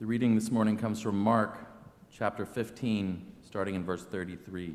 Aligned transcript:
The 0.00 0.06
reading 0.06 0.34
this 0.34 0.50
morning 0.50 0.76
comes 0.76 1.00
from 1.00 1.16
Mark 1.16 1.56
chapter 2.10 2.44
15, 2.44 3.24
starting 3.42 3.76
in 3.76 3.84
verse 3.84 4.02
33. 4.02 4.74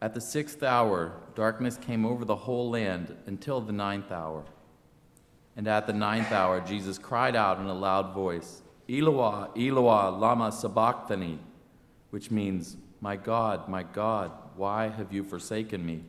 At 0.00 0.14
the 0.14 0.20
sixth 0.20 0.62
hour, 0.62 1.14
darkness 1.34 1.76
came 1.76 2.06
over 2.06 2.24
the 2.24 2.36
whole 2.36 2.70
land 2.70 3.16
until 3.26 3.60
the 3.60 3.72
ninth 3.72 4.12
hour. 4.12 4.44
And 5.56 5.66
at 5.66 5.88
the 5.88 5.92
ninth 5.92 6.30
hour, 6.30 6.60
Jesus 6.60 6.96
cried 6.96 7.34
out 7.34 7.58
in 7.58 7.66
a 7.66 7.74
loud 7.74 8.14
voice, 8.14 8.62
Eloi, 8.88 9.48
Eloi, 9.56 10.10
lama 10.10 10.52
sabachthani, 10.52 11.40
which 12.10 12.30
means, 12.30 12.76
My 13.00 13.16
God, 13.16 13.68
my 13.68 13.82
God, 13.82 14.30
why 14.54 14.90
have 14.90 15.12
you 15.12 15.24
forsaken 15.24 15.84
me? 15.84 16.04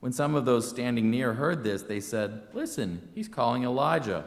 When 0.00 0.10
some 0.10 0.34
of 0.34 0.44
those 0.44 0.68
standing 0.68 1.08
near 1.08 1.34
heard 1.34 1.62
this, 1.62 1.82
they 1.82 2.00
said, 2.00 2.48
Listen, 2.52 3.08
he's 3.14 3.28
calling 3.28 3.62
Elijah. 3.62 4.24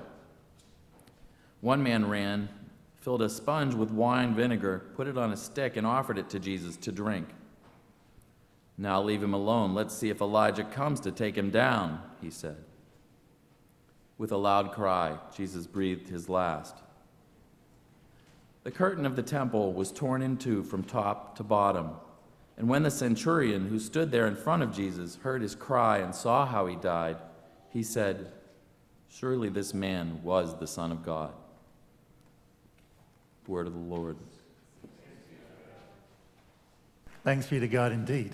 One 1.62 1.84
man 1.84 2.10
ran, 2.10 2.50
filled 2.98 3.22
a 3.22 3.30
sponge 3.30 3.74
with 3.74 3.92
wine 3.92 4.36
vinegar, 4.36 4.84
put 4.96 5.08
it 5.08 5.18
on 5.18 5.32
a 5.32 5.38
stick, 5.38 5.78
and 5.78 5.88
offered 5.88 6.18
it 6.18 6.30
to 6.32 6.40
Jesus 6.40 6.76
to 6.78 6.92
drink. 6.92 7.28
Now 8.78 9.02
leave 9.02 9.22
him 9.22 9.34
alone. 9.34 9.74
Let's 9.76 9.96
see 9.96 10.10
if 10.10 10.22
Elijah 10.22 10.64
comes 10.64 11.00
to 11.02 11.12
take 11.12 11.38
him 11.38 11.52
down, 11.52 12.02
he 12.20 12.32
said. 12.32 12.58
With 14.18 14.32
a 14.32 14.38
loud 14.38 14.72
cry, 14.72 15.18
Jesus 15.36 15.68
breathed 15.68 16.10
his 16.10 16.30
last. 16.30 16.76
The 18.64 18.72
curtain 18.72 19.06
of 19.06 19.16
the 19.16 19.24
temple 19.24 19.74
was 19.74 19.92
torn 19.92 20.22
in 20.22 20.38
two 20.38 20.64
from 20.64 20.84
top 20.84 21.36
to 21.38 21.44
bottom. 21.44 21.92
And 22.58 22.70
when 22.70 22.84
the 22.84 22.92
centurion 22.92 23.68
who 23.68 23.80
stood 23.80 24.12
there 24.12 24.28
in 24.28 24.36
front 24.36 24.62
of 24.62 24.76
Jesus 24.76 25.16
heard 25.18 25.42
his 25.42 25.56
cry 25.56 25.98
and 25.98 26.14
saw 26.14 26.46
how 26.46 26.68
he 26.68 26.76
died, 26.76 27.18
he 27.70 27.82
said, 27.82 28.32
Surely 29.10 29.50
this 29.50 29.74
man 29.74 30.22
was 30.24 30.58
the 30.60 30.68
Son 30.68 30.92
of 30.92 31.04
God. 31.04 31.34
Word 33.48 33.68
of 33.68 33.74
the 33.74 33.80
Lord. 33.80 34.18
Thanks 37.24 37.48
be 37.48 37.60
to 37.60 37.68
God 37.68 37.92
indeed. 37.92 38.34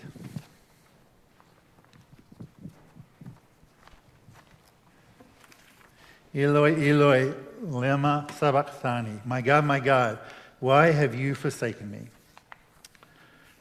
Eloi, 6.35 6.73
Eloi, 6.73 7.33
lema 7.63 8.29
sabachthani. 8.37 9.21
My 9.25 9.41
God, 9.41 9.65
my 9.65 9.79
God, 9.79 10.19
why 10.59 10.91
have 10.91 11.15
you 11.15 11.35
forsaken 11.35 11.89
me? 11.89 12.09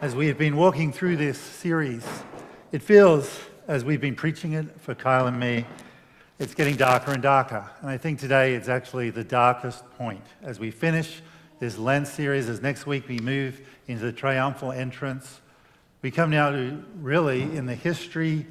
As 0.00 0.14
we 0.14 0.26
have 0.26 0.36
been 0.36 0.56
walking 0.56 0.92
through 0.92 1.16
this 1.16 1.38
series, 1.38 2.06
it 2.72 2.82
feels, 2.82 3.40
as 3.66 3.84
we've 3.84 4.00
been 4.00 4.16
preaching 4.16 4.52
it 4.52 4.80
for 4.80 4.94
Kyle 4.94 5.26
and 5.26 5.40
me, 5.40 5.64
it's 6.38 6.54
getting 6.54 6.76
darker 6.76 7.12
and 7.12 7.22
darker. 7.22 7.70
And 7.80 7.88
I 7.88 7.96
think 7.96 8.18
today 8.18 8.54
it's 8.54 8.68
actually 8.68 9.10
the 9.10 9.24
darkest 9.24 9.88
point. 9.92 10.24
As 10.42 10.60
we 10.60 10.70
finish 10.70 11.22
this 11.58 11.78
Lent 11.78 12.06
series, 12.06 12.48
as 12.48 12.60
next 12.60 12.86
week 12.86 13.08
we 13.08 13.18
move 13.18 13.60
into 13.86 14.04
the 14.04 14.12
triumphal 14.12 14.72
entrance, 14.72 15.40
we 16.02 16.10
come 16.10 16.30
now 16.30 16.50
to 16.50 16.84
really, 17.00 17.42
in 17.42 17.66
the 17.66 17.74
history 17.74 18.46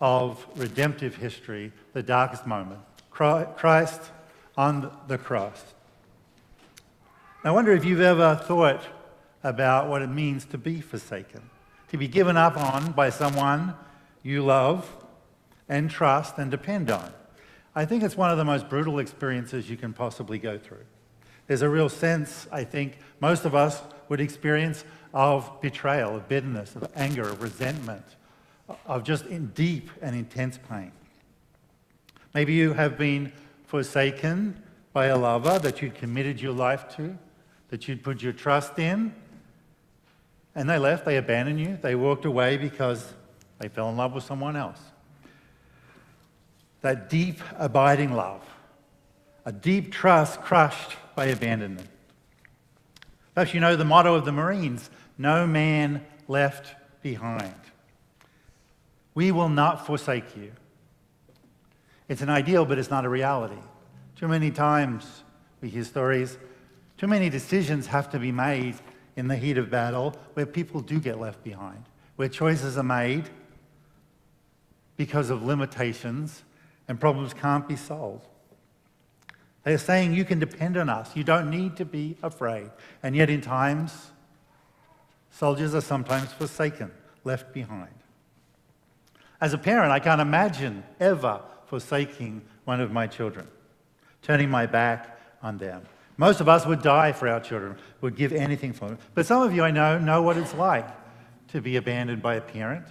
of 0.00 0.44
redemptive 0.56 1.16
history, 1.16 1.72
the 1.92 2.02
darkest 2.02 2.46
moment 2.46 2.80
Christ 3.10 4.00
on 4.56 4.90
the 5.06 5.18
cross. 5.18 5.62
I 7.44 7.50
wonder 7.50 7.72
if 7.72 7.84
you've 7.84 8.00
ever 8.00 8.36
thought 8.36 8.82
about 9.44 9.88
what 9.88 10.02
it 10.02 10.08
means 10.08 10.44
to 10.46 10.58
be 10.58 10.80
forsaken, 10.80 11.42
to 11.90 11.96
be 11.96 12.08
given 12.08 12.36
up 12.36 12.56
on 12.56 12.92
by 12.92 13.10
someone 13.10 13.74
you 14.22 14.42
love 14.42 14.88
and 15.68 15.90
trust 15.90 16.38
and 16.38 16.50
depend 16.50 16.90
on. 16.90 17.12
I 17.74 17.84
think 17.84 18.02
it's 18.02 18.16
one 18.16 18.30
of 18.30 18.38
the 18.38 18.44
most 18.44 18.68
brutal 18.68 18.98
experiences 18.98 19.68
you 19.68 19.76
can 19.76 19.92
possibly 19.92 20.38
go 20.38 20.58
through. 20.58 20.84
There's 21.46 21.62
a 21.62 21.68
real 21.68 21.88
sense, 21.88 22.46
I 22.50 22.64
think, 22.64 22.98
most 23.20 23.44
of 23.44 23.54
us 23.54 23.82
would 24.08 24.20
experience 24.20 24.84
of 25.14 25.60
betrayal, 25.60 26.16
of 26.16 26.28
bitterness, 26.28 26.74
of 26.76 26.90
anger, 26.94 27.22
of 27.22 27.42
resentment, 27.42 28.04
of 28.86 29.04
just 29.04 29.26
in 29.26 29.48
deep 29.48 29.90
and 30.00 30.16
intense 30.16 30.58
pain. 30.68 30.92
Maybe 32.34 32.54
you 32.54 32.72
have 32.72 32.96
been 32.96 33.32
forsaken 33.66 34.62
by 34.92 35.06
a 35.06 35.16
lover 35.16 35.58
that 35.58 35.82
you'd 35.82 35.94
committed 35.94 36.40
your 36.40 36.52
life 36.52 36.94
to, 36.96 37.16
that 37.68 37.88
you'd 37.88 38.02
put 38.02 38.22
your 38.22 38.32
trust 38.32 38.78
in, 38.78 39.14
and 40.54 40.68
they 40.68 40.78
left, 40.78 41.04
they 41.04 41.16
abandoned 41.16 41.60
you, 41.60 41.78
they 41.80 41.94
walked 41.94 42.24
away 42.24 42.56
because 42.56 43.14
they 43.58 43.68
fell 43.68 43.88
in 43.88 43.96
love 43.96 44.12
with 44.12 44.24
someone 44.24 44.56
else. 44.56 44.80
That 46.82 47.08
deep, 47.08 47.40
abiding 47.58 48.12
love, 48.12 48.42
a 49.44 49.52
deep 49.52 49.92
trust 49.92 50.40
crushed 50.40 50.96
by 51.14 51.26
abandonment. 51.26 51.88
Perhaps 53.34 53.54
you 53.54 53.60
know 53.60 53.76
the 53.76 53.84
motto 53.84 54.14
of 54.14 54.24
the 54.24 54.32
Marines 54.32 54.90
no 55.18 55.46
man 55.46 56.04
left 56.28 56.74
behind. 57.02 57.54
We 59.14 59.32
will 59.32 59.48
not 59.48 59.86
forsake 59.86 60.36
you. 60.36 60.52
It's 62.08 62.22
an 62.22 62.30
ideal, 62.30 62.64
but 62.64 62.78
it's 62.78 62.90
not 62.90 63.04
a 63.04 63.08
reality. 63.08 63.60
Too 64.16 64.28
many 64.28 64.50
times 64.50 65.24
we 65.60 65.68
hear 65.68 65.84
stories, 65.84 66.38
too 66.96 67.06
many 67.06 67.28
decisions 67.28 67.86
have 67.86 68.10
to 68.10 68.18
be 68.18 68.32
made 68.32 68.76
in 69.16 69.28
the 69.28 69.36
heat 69.36 69.58
of 69.58 69.70
battle 69.70 70.14
where 70.34 70.46
people 70.46 70.80
do 70.80 71.00
get 71.00 71.20
left 71.20 71.42
behind, 71.44 71.84
where 72.16 72.28
choices 72.28 72.78
are 72.78 72.82
made 72.82 73.28
because 74.96 75.30
of 75.30 75.42
limitations 75.42 76.42
and 76.88 77.00
problems 77.00 77.34
can't 77.34 77.66
be 77.68 77.76
solved. 77.76 78.26
They 79.64 79.74
are 79.74 79.78
saying 79.78 80.14
you 80.14 80.24
can 80.24 80.38
depend 80.38 80.76
on 80.76 80.88
us. 80.88 81.14
You 81.14 81.24
don't 81.24 81.50
need 81.50 81.76
to 81.76 81.84
be 81.84 82.16
afraid. 82.22 82.70
And 83.02 83.14
yet, 83.14 83.30
in 83.30 83.40
times, 83.40 84.10
soldiers 85.30 85.74
are 85.74 85.80
sometimes 85.80 86.32
forsaken, 86.32 86.90
left 87.24 87.52
behind. 87.52 87.94
As 89.40 89.52
a 89.54 89.58
parent, 89.58 89.92
I 89.92 89.98
can't 89.98 90.20
imagine 90.20 90.84
ever 91.00 91.40
forsaking 91.66 92.42
one 92.64 92.80
of 92.80 92.92
my 92.92 93.06
children, 93.06 93.46
turning 94.22 94.50
my 94.50 94.66
back 94.66 95.18
on 95.42 95.58
them. 95.58 95.82
Most 96.16 96.40
of 96.40 96.48
us 96.48 96.66
would 96.66 96.82
die 96.82 97.12
for 97.12 97.28
our 97.28 97.40
children, 97.40 97.76
would 98.00 98.14
give 98.14 98.32
anything 98.32 98.72
for 98.72 98.88
them. 98.88 98.98
But 99.14 99.26
some 99.26 99.42
of 99.42 99.54
you 99.54 99.62
I 99.62 99.70
know 99.70 99.98
know 99.98 100.22
what 100.22 100.36
it's 100.36 100.54
like 100.54 100.86
to 101.48 101.60
be 101.60 101.76
abandoned 101.76 102.22
by 102.22 102.34
a 102.34 102.40
parent, 102.40 102.86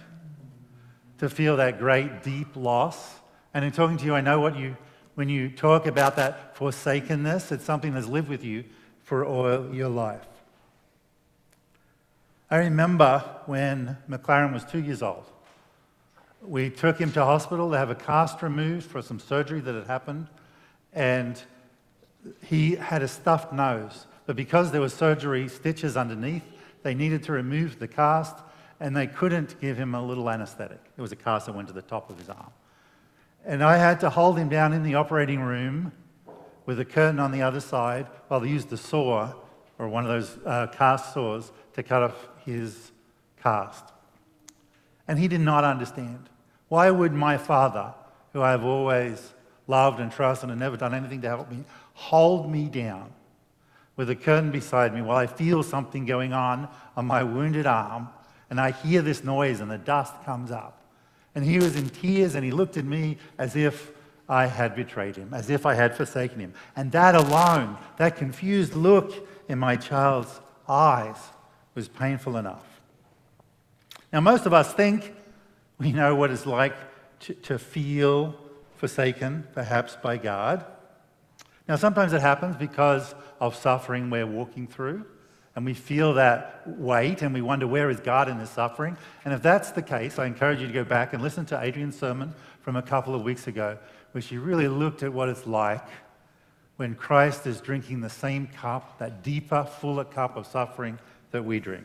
to 1.18 1.28
feel 1.28 1.56
that 1.56 1.78
great, 1.78 2.22
deep 2.22 2.56
loss. 2.56 3.20
And 3.54 3.64
in 3.64 3.72
talking 3.72 3.96
to 3.98 4.04
you, 4.04 4.14
I 4.14 4.20
know 4.20 4.40
what 4.40 4.58
you, 4.58 4.76
when 5.14 5.28
you 5.28 5.48
talk 5.50 5.86
about 5.86 6.16
that 6.16 6.56
forsakenness, 6.56 7.52
it's 7.52 7.64
something 7.64 7.94
that's 7.94 8.06
lived 8.06 8.28
with 8.28 8.44
you 8.44 8.64
for 9.04 9.24
all 9.24 9.74
your 9.74 9.88
life. 9.88 10.26
I 12.50 12.56
remember 12.58 13.24
when 13.46 13.96
McLaren 14.08 14.52
was 14.52 14.64
two 14.64 14.80
years 14.80 15.02
old. 15.02 15.24
We 16.42 16.70
took 16.70 16.98
him 16.98 17.12
to 17.12 17.24
hospital 17.24 17.70
to 17.70 17.78
have 17.78 17.90
a 17.90 17.94
cast 17.94 18.42
removed 18.42 18.84
for 18.84 19.00
some 19.00 19.18
surgery 19.18 19.60
that 19.60 19.74
had 19.74 19.86
happened. 19.86 20.26
And 20.92 21.40
he 22.44 22.76
had 22.76 23.02
a 23.02 23.08
stuffed 23.08 23.52
nose, 23.52 24.06
but 24.26 24.36
because 24.36 24.70
there 24.70 24.80
were 24.80 24.88
surgery 24.88 25.48
stitches 25.48 25.96
underneath, 25.96 26.44
they 26.82 26.94
needed 26.94 27.22
to 27.24 27.32
remove 27.32 27.78
the 27.78 27.88
cast 27.88 28.36
and 28.80 28.96
they 28.96 29.06
couldn't 29.06 29.60
give 29.60 29.76
him 29.76 29.94
a 29.94 30.04
little 30.04 30.28
anesthetic. 30.28 30.80
It 30.96 31.00
was 31.00 31.12
a 31.12 31.16
cast 31.16 31.46
that 31.46 31.54
went 31.54 31.68
to 31.68 31.74
the 31.74 31.82
top 31.82 32.10
of 32.10 32.18
his 32.18 32.28
arm. 32.28 32.50
And 33.44 33.62
I 33.62 33.76
had 33.76 34.00
to 34.00 34.10
hold 34.10 34.38
him 34.38 34.48
down 34.48 34.72
in 34.72 34.82
the 34.82 34.94
operating 34.94 35.40
room 35.40 35.92
with 36.64 36.78
a 36.78 36.84
curtain 36.84 37.18
on 37.18 37.32
the 37.32 37.42
other 37.42 37.60
side 37.60 38.06
while 38.28 38.40
they 38.40 38.48
used 38.48 38.70
the 38.70 38.76
saw 38.76 39.32
or 39.78 39.88
one 39.88 40.04
of 40.04 40.10
those 40.10 40.38
uh, 40.46 40.68
cast 40.68 41.12
saws 41.12 41.50
to 41.74 41.82
cut 41.82 42.02
off 42.02 42.28
his 42.44 42.92
cast. 43.42 43.84
And 45.08 45.18
he 45.18 45.26
did 45.26 45.40
not 45.40 45.64
understand. 45.64 46.28
Why 46.68 46.90
would 46.90 47.12
my 47.12 47.36
father, 47.36 47.92
who 48.32 48.42
I 48.42 48.52
have 48.52 48.64
always 48.64 49.34
loved 49.66 50.00
and 50.00 50.12
trusted 50.12 50.50
and 50.50 50.60
never 50.60 50.76
done 50.76 50.94
anything 50.94 51.20
to 51.22 51.28
help 51.28 51.50
me, 51.50 51.64
hold 51.94 52.50
me 52.50 52.68
down 52.68 53.12
with 53.96 54.08
a 54.08 54.14
curtain 54.14 54.50
beside 54.50 54.94
me 54.94 55.02
while 55.02 55.16
I 55.16 55.26
feel 55.26 55.62
something 55.62 56.06
going 56.06 56.32
on 56.32 56.68
on 56.96 57.06
my 57.06 57.22
wounded 57.22 57.66
arm 57.66 58.08
and 58.50 58.60
I 58.60 58.70
hear 58.70 59.02
this 59.02 59.24
noise 59.24 59.60
and 59.60 59.70
the 59.70 59.78
dust 59.78 60.14
comes 60.24 60.50
up. 60.50 60.81
And 61.34 61.44
he 61.44 61.58
was 61.58 61.76
in 61.76 61.88
tears 61.88 62.34
and 62.34 62.44
he 62.44 62.50
looked 62.50 62.76
at 62.76 62.84
me 62.84 63.18
as 63.38 63.56
if 63.56 63.92
I 64.28 64.46
had 64.46 64.74
betrayed 64.74 65.16
him, 65.16 65.34
as 65.34 65.50
if 65.50 65.66
I 65.66 65.74
had 65.74 65.96
forsaken 65.96 66.40
him. 66.40 66.54
And 66.76 66.92
that 66.92 67.14
alone, 67.14 67.76
that 67.96 68.16
confused 68.16 68.74
look 68.74 69.28
in 69.48 69.58
my 69.58 69.76
child's 69.76 70.40
eyes, 70.68 71.16
was 71.74 71.88
painful 71.88 72.36
enough. 72.36 72.64
Now, 74.12 74.20
most 74.20 74.46
of 74.46 74.52
us 74.52 74.74
think 74.74 75.14
we 75.78 75.92
know 75.92 76.14
what 76.14 76.30
it's 76.30 76.46
like 76.46 76.74
to, 77.20 77.34
to 77.34 77.58
feel 77.58 78.34
forsaken, 78.76 79.46
perhaps 79.54 79.96
by 79.96 80.18
God. 80.18 80.64
Now, 81.66 81.76
sometimes 81.76 82.12
it 82.12 82.20
happens 82.20 82.56
because 82.56 83.14
of 83.40 83.56
suffering 83.56 84.10
we're 84.10 84.26
walking 84.26 84.66
through, 84.66 85.06
and 85.54 85.64
we 85.64 85.74
feel 85.74 86.14
that 86.14 86.62
weight 86.66 87.22
and 87.22 87.34
we 87.34 87.42
wonder, 87.42 87.66
where 87.66 87.90
is 87.90 88.00
God 88.00 88.28
in 88.28 88.38
this 88.38 88.50
suffering? 88.50 88.96
And 89.24 89.34
if 89.34 89.42
that's 89.42 89.70
the 89.72 89.82
case, 89.82 90.18
I 90.18 90.26
encourage 90.26 90.60
you 90.60 90.66
to 90.66 90.72
go 90.72 90.84
back 90.84 91.12
and 91.12 91.22
listen 91.22 91.44
to 91.46 91.62
Adrian's 91.62 91.98
sermon 91.98 92.32
from 92.62 92.76
a 92.76 92.82
couple 92.82 93.14
of 93.14 93.22
weeks 93.22 93.46
ago, 93.46 93.76
where 94.12 94.22
she 94.22 94.38
really 94.38 94.68
looked 94.68 95.02
at 95.02 95.12
what 95.12 95.28
it's 95.28 95.46
like 95.46 95.86
when 96.76 96.94
Christ 96.94 97.46
is 97.46 97.60
drinking 97.60 98.00
the 98.00 98.10
same 98.10 98.46
cup, 98.46 98.98
that 98.98 99.22
deeper, 99.22 99.64
fuller 99.64 100.04
cup 100.04 100.36
of 100.36 100.46
suffering 100.46 100.98
that 101.30 101.44
we 101.44 101.60
drink. 101.60 101.84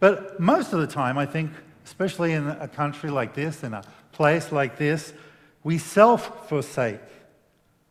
But 0.00 0.40
most 0.40 0.72
of 0.72 0.80
the 0.80 0.86
time, 0.86 1.18
I 1.18 1.26
think, 1.26 1.50
especially 1.84 2.32
in 2.32 2.48
a 2.48 2.68
country 2.68 3.10
like 3.10 3.34
this, 3.34 3.62
in 3.62 3.74
a 3.74 3.82
place 4.12 4.50
like 4.50 4.78
this, 4.78 5.12
we 5.62 5.78
self 5.78 6.48
forsake. 6.48 7.00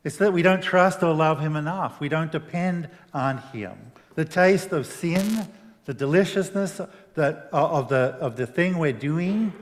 It's 0.03 0.17
that 0.17 0.33
we 0.33 0.41
don't 0.41 0.61
trust 0.61 1.03
or 1.03 1.13
love 1.13 1.39
Him 1.39 1.55
enough. 1.55 1.99
We 1.99 2.09
don't 2.09 2.31
depend 2.31 2.89
on 3.13 3.37
Him. 3.37 3.77
The 4.17 4.25
taste 4.25 4.71
of 4.71 4.87
sin, 4.87 5.47
the 5.85 5.93
deliciousness 5.93 6.81
that, 7.13 7.49
uh, 7.53 7.67
of, 7.67 7.87
the, 7.87 8.17
of 8.19 8.35
the 8.35 8.47
thing 8.47 8.79
we're 8.79 8.91
doing, 8.91 9.53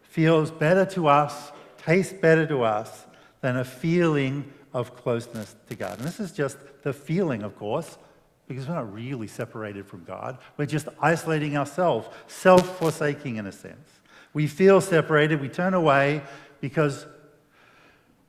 feels 0.00 0.50
better 0.50 0.86
to 0.86 1.08
us, 1.08 1.52
tastes 1.76 2.14
better 2.14 2.46
to 2.46 2.62
us 2.62 3.04
than 3.42 3.58
a 3.58 3.64
feeling 3.66 4.50
of 4.72 4.96
closeness 4.96 5.54
to 5.68 5.74
God. 5.74 5.98
And 5.98 6.08
this 6.08 6.20
is 6.20 6.32
just 6.32 6.56
the 6.84 6.94
feeling, 6.94 7.42
of 7.42 7.54
course, 7.58 7.98
because 8.46 8.66
we're 8.66 8.76
not 8.76 8.90
really 8.90 9.26
separated 9.26 9.84
from 9.84 10.04
God. 10.04 10.38
We're 10.56 10.64
just 10.64 10.88
isolating 11.02 11.58
ourselves, 11.58 12.08
self 12.28 12.78
forsaking 12.78 13.36
in 13.36 13.46
a 13.46 13.52
sense. 13.52 13.90
We 14.32 14.46
feel 14.46 14.80
separated, 14.80 15.42
we 15.42 15.50
turn 15.50 15.74
away 15.74 16.22
because 16.62 17.04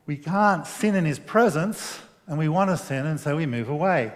we 0.04 0.18
can't 0.18 0.66
sin 0.66 0.94
in 0.94 1.06
His 1.06 1.18
presence 1.18 2.00
and 2.26 2.36
we 2.36 2.50
want 2.50 2.68
to 2.68 2.76
sin, 2.76 3.06
and 3.06 3.18
so 3.18 3.34
we 3.36 3.46
move 3.46 3.70
away. 3.70 4.12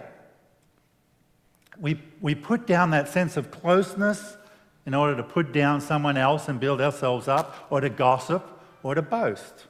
We, 1.79 2.01
we 2.21 2.35
put 2.35 2.67
down 2.67 2.91
that 2.91 3.09
sense 3.09 3.37
of 3.37 3.51
closeness 3.51 4.37
in 4.85 4.93
order 4.93 5.15
to 5.17 5.23
put 5.23 5.51
down 5.51 5.81
someone 5.81 6.17
else 6.17 6.47
and 6.47 6.59
build 6.59 6.79
ourselves 6.79 7.27
up, 7.27 7.67
or 7.69 7.81
to 7.81 7.89
gossip, 7.89 8.45
or 8.83 8.93
to 8.93 9.01
boast. 9.01 9.65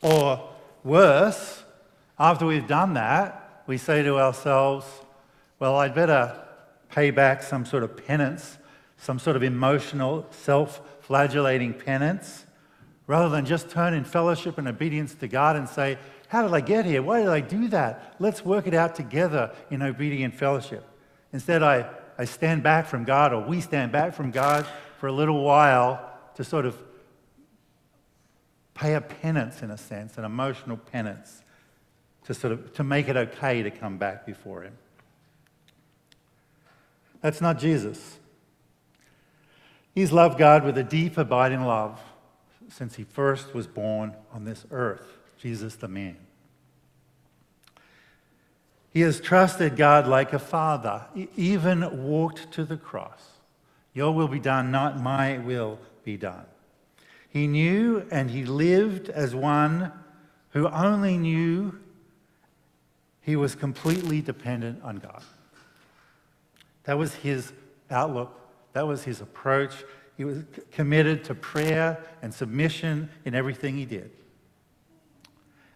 Or 0.00 0.50
worse, 0.82 1.62
after 2.18 2.46
we've 2.46 2.66
done 2.66 2.94
that, 2.94 3.62
we 3.66 3.76
say 3.76 4.02
to 4.02 4.18
ourselves, 4.18 4.86
well, 5.58 5.76
I'd 5.76 5.94
better 5.94 6.42
pay 6.90 7.10
back 7.10 7.42
some 7.42 7.66
sort 7.66 7.82
of 7.82 8.06
penance, 8.06 8.58
some 8.96 9.18
sort 9.18 9.36
of 9.36 9.42
emotional, 9.42 10.26
self 10.30 10.80
flagellating 11.02 11.74
penance, 11.74 12.46
rather 13.06 13.28
than 13.28 13.44
just 13.44 13.68
turn 13.68 13.92
in 13.92 14.04
fellowship 14.04 14.56
and 14.56 14.68
obedience 14.68 15.14
to 15.16 15.28
God 15.28 15.56
and 15.56 15.68
say, 15.68 15.98
How 16.28 16.42
did 16.42 16.54
I 16.54 16.60
get 16.60 16.86
here? 16.86 17.02
Why 17.02 17.20
did 17.20 17.28
I 17.28 17.40
do 17.40 17.68
that? 17.68 18.16
Let's 18.18 18.44
work 18.44 18.66
it 18.66 18.74
out 18.74 18.94
together 18.94 19.54
in 19.70 19.82
obedient 19.82 20.34
fellowship. 20.34 20.86
Instead, 21.32 21.62
I, 21.62 21.88
I 22.18 22.24
stand 22.24 22.62
back 22.62 22.86
from 22.86 23.04
God, 23.04 23.32
or 23.32 23.42
we 23.42 23.60
stand 23.60 23.92
back 23.92 24.14
from 24.14 24.30
God 24.30 24.66
for 24.98 25.06
a 25.06 25.12
little 25.12 25.42
while 25.42 26.10
to 26.34 26.44
sort 26.44 26.66
of 26.66 26.76
pay 28.74 28.94
a 28.94 29.00
penance, 29.00 29.62
in 29.62 29.70
a 29.70 29.78
sense, 29.78 30.18
an 30.18 30.24
emotional 30.24 30.76
penance, 30.76 31.42
to 32.24 32.34
sort 32.34 32.52
of 32.52 32.72
to 32.74 32.84
make 32.84 33.08
it 33.08 33.16
okay 33.16 33.62
to 33.62 33.70
come 33.70 33.98
back 33.98 34.26
before 34.26 34.62
Him. 34.62 34.76
That's 37.20 37.40
not 37.40 37.58
Jesus. 37.58 38.18
He's 39.94 40.12
loved 40.12 40.38
God 40.38 40.64
with 40.64 40.78
a 40.78 40.84
deep, 40.84 41.18
abiding 41.18 41.62
love 41.62 42.00
since 42.68 42.94
he 42.94 43.04
first 43.04 43.54
was 43.54 43.66
born 43.66 44.14
on 44.32 44.44
this 44.44 44.64
earth, 44.70 45.18
Jesus 45.38 45.74
the 45.74 45.88
man. 45.88 46.16
He 48.92 49.02
has 49.02 49.20
trusted 49.20 49.76
God 49.76 50.06
like 50.06 50.32
a 50.32 50.38
father, 50.38 51.06
even 51.36 52.04
walked 52.04 52.50
to 52.52 52.64
the 52.64 52.76
cross. 52.76 53.22
Your 53.94 54.12
will 54.12 54.28
be 54.28 54.40
done, 54.40 54.70
not 54.70 55.00
my 55.00 55.38
will 55.38 55.78
be 56.04 56.16
done. 56.16 56.44
He 57.28 57.46
knew 57.46 58.06
and 58.10 58.30
he 58.30 58.44
lived 58.44 59.08
as 59.08 59.34
one 59.34 59.92
who 60.50 60.68
only 60.68 61.16
knew 61.16 61.78
he 63.22 63.36
was 63.36 63.54
completely 63.54 64.20
dependent 64.20 64.82
on 64.82 64.96
God. 64.96 65.22
That 66.84 66.98
was 66.98 67.14
his 67.14 67.52
outlook, 67.90 68.36
that 68.72 68.86
was 68.86 69.04
his 69.04 69.20
approach. 69.20 69.84
He 70.16 70.24
was 70.24 70.42
committed 70.72 71.24
to 71.24 71.34
prayer 71.34 72.04
and 72.20 72.34
submission 72.34 73.08
in 73.24 73.34
everything 73.34 73.76
he 73.76 73.84
did. 73.84 74.10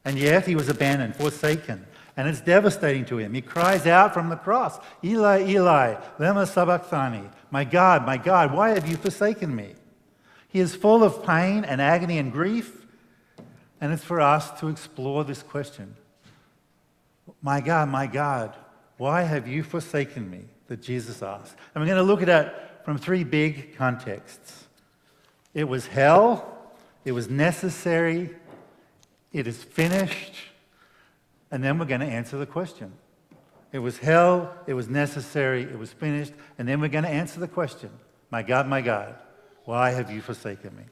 And 0.05 0.19
yet 0.19 0.46
he 0.46 0.55
was 0.55 0.69
abandoned, 0.69 1.16
forsaken, 1.16 1.87
and 2.16 2.28
it's 2.28 2.40
devastating 2.40 3.05
to 3.06 3.19
him. 3.19 3.34
He 3.34 3.40
cries 3.40 3.87
out 3.87 4.14
from 4.14 4.28
the 4.28 4.37
cross, 4.37 4.78
Eli, 5.02 5.49
Eli, 5.49 5.94
lema 6.19 6.46
sabachthani. 6.46 7.28
My 7.50 7.64
God, 7.64 8.06
my 8.06 8.16
God, 8.16 8.55
why 8.55 8.70
have 8.70 8.88
you 8.88 8.96
forsaken 8.96 9.55
me? 9.55 9.75
He 10.49 10.61
is 10.61 10.76
full 10.76 11.02
of 11.02 11.25
pain 11.25 11.64
and 11.64 11.81
agony 11.81 12.19
and 12.19 12.31
grief, 12.31 12.87
and 13.81 13.93
it's 13.93 14.05
for 14.05 14.20
us 14.20 14.50
to 14.61 14.69
explore 14.69 15.25
this 15.25 15.43
question. 15.43 15.96
My 17.43 17.61
God, 17.61 17.88
my 17.88 18.06
God, 18.06 18.55
why 18.96 19.22
have 19.22 19.49
you 19.49 19.62
forsaken 19.62 20.31
me? 20.31 20.44
That 20.69 20.81
Jesus 20.81 21.22
asked. 21.22 21.56
And 21.75 21.82
we're 21.82 21.88
going 21.88 21.99
to 21.99 22.02
look 22.02 22.22
at 22.22 22.28
it 22.28 22.55
from 22.84 22.96
three 22.96 23.25
big 23.25 23.76
contexts. 23.76 24.66
It 25.52 25.64
was 25.64 25.87
hell, 25.87 26.72
it 27.05 27.12
was 27.12 27.28
necessary, 27.28 28.31
it 29.32 29.46
is 29.46 29.62
finished, 29.62 30.34
and 31.54 31.62
then 31.62 31.78
we're 31.78 31.84
going 31.84 32.00
to 32.00 32.06
answer 32.06 32.36
the 32.36 32.46
question. 32.46 32.92
It 33.70 33.78
was 33.78 33.98
hell, 33.98 34.52
it 34.66 34.74
was 34.74 34.88
necessary, 34.88 35.62
it 35.62 35.78
was 35.78 35.92
finished, 35.92 36.32
and 36.58 36.66
then 36.66 36.80
we're 36.80 36.88
going 36.88 37.04
to 37.04 37.10
answer 37.10 37.38
the 37.38 37.46
question 37.46 37.90
My 38.28 38.42
God, 38.42 38.66
my 38.66 38.80
God, 38.80 39.14
why 39.64 39.92
have 39.92 40.10
you 40.10 40.20
forsaken 40.20 40.76
me? 40.76 40.82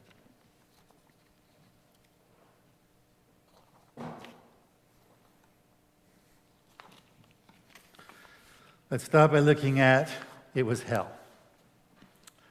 Let's 8.89 9.03
start 9.03 9.33
by 9.33 9.41
looking 9.41 9.81
at 9.81 10.11
it 10.55 10.63
was 10.63 10.85
hell. 10.85 11.11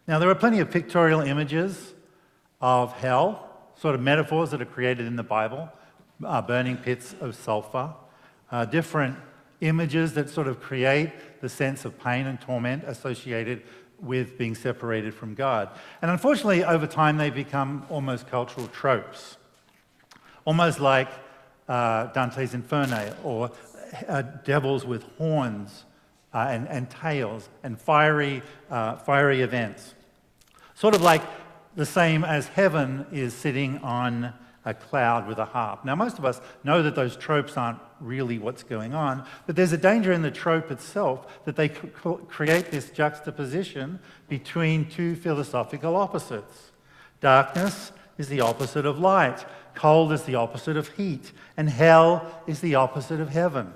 Now, 0.05 0.19
there 0.19 0.29
are 0.29 0.35
plenty 0.35 0.59
of 0.59 0.69
pictorial 0.69 1.21
images 1.21 1.93
of 2.59 2.91
hell, 2.91 3.71
sort 3.77 3.95
of 3.95 4.01
metaphors 4.01 4.51
that 4.51 4.61
are 4.61 4.65
created 4.65 5.07
in 5.07 5.15
the 5.15 5.23
Bible, 5.23 5.69
uh, 6.25 6.41
burning 6.41 6.77
pits 6.77 7.15
of 7.19 7.35
sulfur, 7.35 7.93
uh, 8.51 8.65
different 8.65 9.17
images 9.61 10.13
that 10.13 10.29
sort 10.29 10.47
of 10.47 10.59
create 10.59 11.11
the 11.41 11.49
sense 11.49 11.85
of 11.85 11.99
pain 11.99 12.27
and 12.27 12.39
torment 12.41 12.83
associated 12.85 13.61
with 13.99 14.37
being 14.37 14.55
separated 14.55 15.13
from 15.13 15.35
God. 15.35 15.69
And 16.01 16.09
unfortunately, 16.09 16.63
over 16.63 16.87
time, 16.87 17.17
they 17.17 17.29
become 17.29 17.85
almost 17.89 18.27
cultural 18.27 18.67
tropes, 18.67 19.37
almost 20.43 20.79
like 20.79 21.09
uh, 21.69 22.07
Dante's 22.07 22.53
Inferno 22.53 23.15
or 23.23 23.51
uh, 24.07 24.23
devils 24.43 24.85
with 24.85 25.03
horns 25.17 25.85
uh, 26.33 26.47
and, 26.49 26.67
and, 26.67 26.89
tails 26.89 27.49
and 27.63 27.79
fiery, 27.79 28.41
uh, 28.69 28.95
fiery 28.95 29.41
events. 29.41 29.93
Sort 30.73 30.95
of 30.95 31.01
like 31.01 31.21
the 31.75 31.85
same 31.85 32.23
as 32.23 32.47
heaven 32.47 33.05
is 33.11 33.33
sitting 33.33 33.77
on 33.79 34.33
a 34.65 34.73
cloud 34.73 35.27
with 35.27 35.39
a 35.39 35.45
harp. 35.45 35.83
Now, 35.83 35.95
most 35.95 36.19
of 36.19 36.25
us 36.25 36.39
know 36.63 36.83
that 36.83 36.95
those 36.95 37.17
tropes 37.17 37.57
aren't 37.57 37.79
really 37.99 38.37
what's 38.37 38.63
going 38.63 38.93
on, 38.93 39.25
but 39.47 39.55
there's 39.55 39.71
a 39.71 39.77
danger 39.77 40.11
in 40.11 40.21
the 40.21 40.31
trope 40.31 40.71
itself 40.71 41.43
that 41.45 41.55
they 41.55 41.69
create 41.69 42.71
this 42.71 42.91
juxtaposition 42.91 43.99
between 44.29 44.89
two 44.89 45.15
philosophical 45.15 45.95
opposites. 45.95 46.71
Darkness 47.21 47.91
is 48.17 48.27
the 48.27 48.41
opposite 48.41 48.85
of 48.85 48.99
light, 48.99 49.45
cold 49.73 50.11
is 50.11 50.23
the 50.23 50.35
opposite 50.35 50.77
of 50.77 50.89
heat, 50.89 51.31
and 51.57 51.69
hell 51.69 52.43
is 52.45 52.61
the 52.61 52.75
opposite 52.75 53.19
of 53.19 53.29
heaven. 53.29 53.73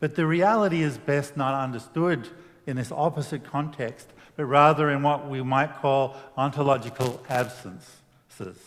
But 0.00 0.16
the 0.16 0.26
reality 0.26 0.82
is 0.82 0.98
best 0.98 1.36
not 1.36 1.54
understood 1.54 2.28
in 2.66 2.76
this 2.76 2.92
opposite 2.92 3.44
context, 3.44 4.08
but 4.36 4.44
rather 4.44 4.90
in 4.90 5.02
what 5.02 5.28
we 5.28 5.42
might 5.42 5.76
call 5.76 6.16
ontological 6.36 7.22
absences, 7.28 8.60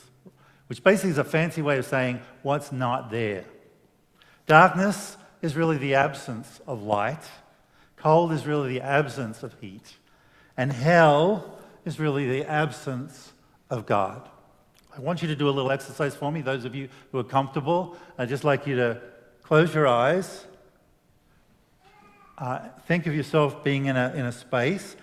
which 0.68 0.84
basically 0.84 1.12
is 1.12 1.18
a 1.18 1.24
fancy 1.24 1.62
way 1.62 1.78
of 1.78 1.86
saying 1.86 2.22
what's 2.44 2.72
not 2.72 3.10
there. 3.10 3.46
Darkness 4.46 5.18
is 5.42 5.56
really 5.56 5.78
the 5.78 5.96
absence 5.96 6.62
of 6.68 6.84
light, 6.84 7.24
cold 7.96 8.32
is 8.32 8.46
really 8.46 8.74
the 8.74 8.82
absence 8.82 9.44
of 9.44 9.56
heat, 9.60 9.98
and 10.56 10.72
hell 10.72 11.60
is 11.86 12.00
really 12.00 12.28
the 12.28 12.46
absence 12.50 13.34
of 13.70 13.86
God. 13.86 14.28
I 14.96 15.00
want 15.00 15.22
you 15.22 15.28
to 15.28 15.36
do 15.36 15.48
a 15.48 15.52
little 15.52 15.72
exercise 15.72 16.16
for 16.16 16.32
me, 16.32 16.42
those 16.42 16.66
of 16.66 16.74
you 16.74 16.90
who 17.12 17.20
are 17.20 17.24
comfortable. 17.24 17.96
I'd 18.18 18.30
just 18.30 18.44
like 18.44 18.66
you 18.66 18.76
to 18.78 19.02
close 19.44 19.74
your 19.74 19.88
eyes 19.88 20.48
uh, 22.38 22.60
think 22.86 23.08
of 23.08 23.16
yourself 23.16 23.64
being 23.64 23.86
in 23.86 23.98
a, 23.98 24.14
in 24.16 24.26
a 24.26 24.32
space 24.32 24.96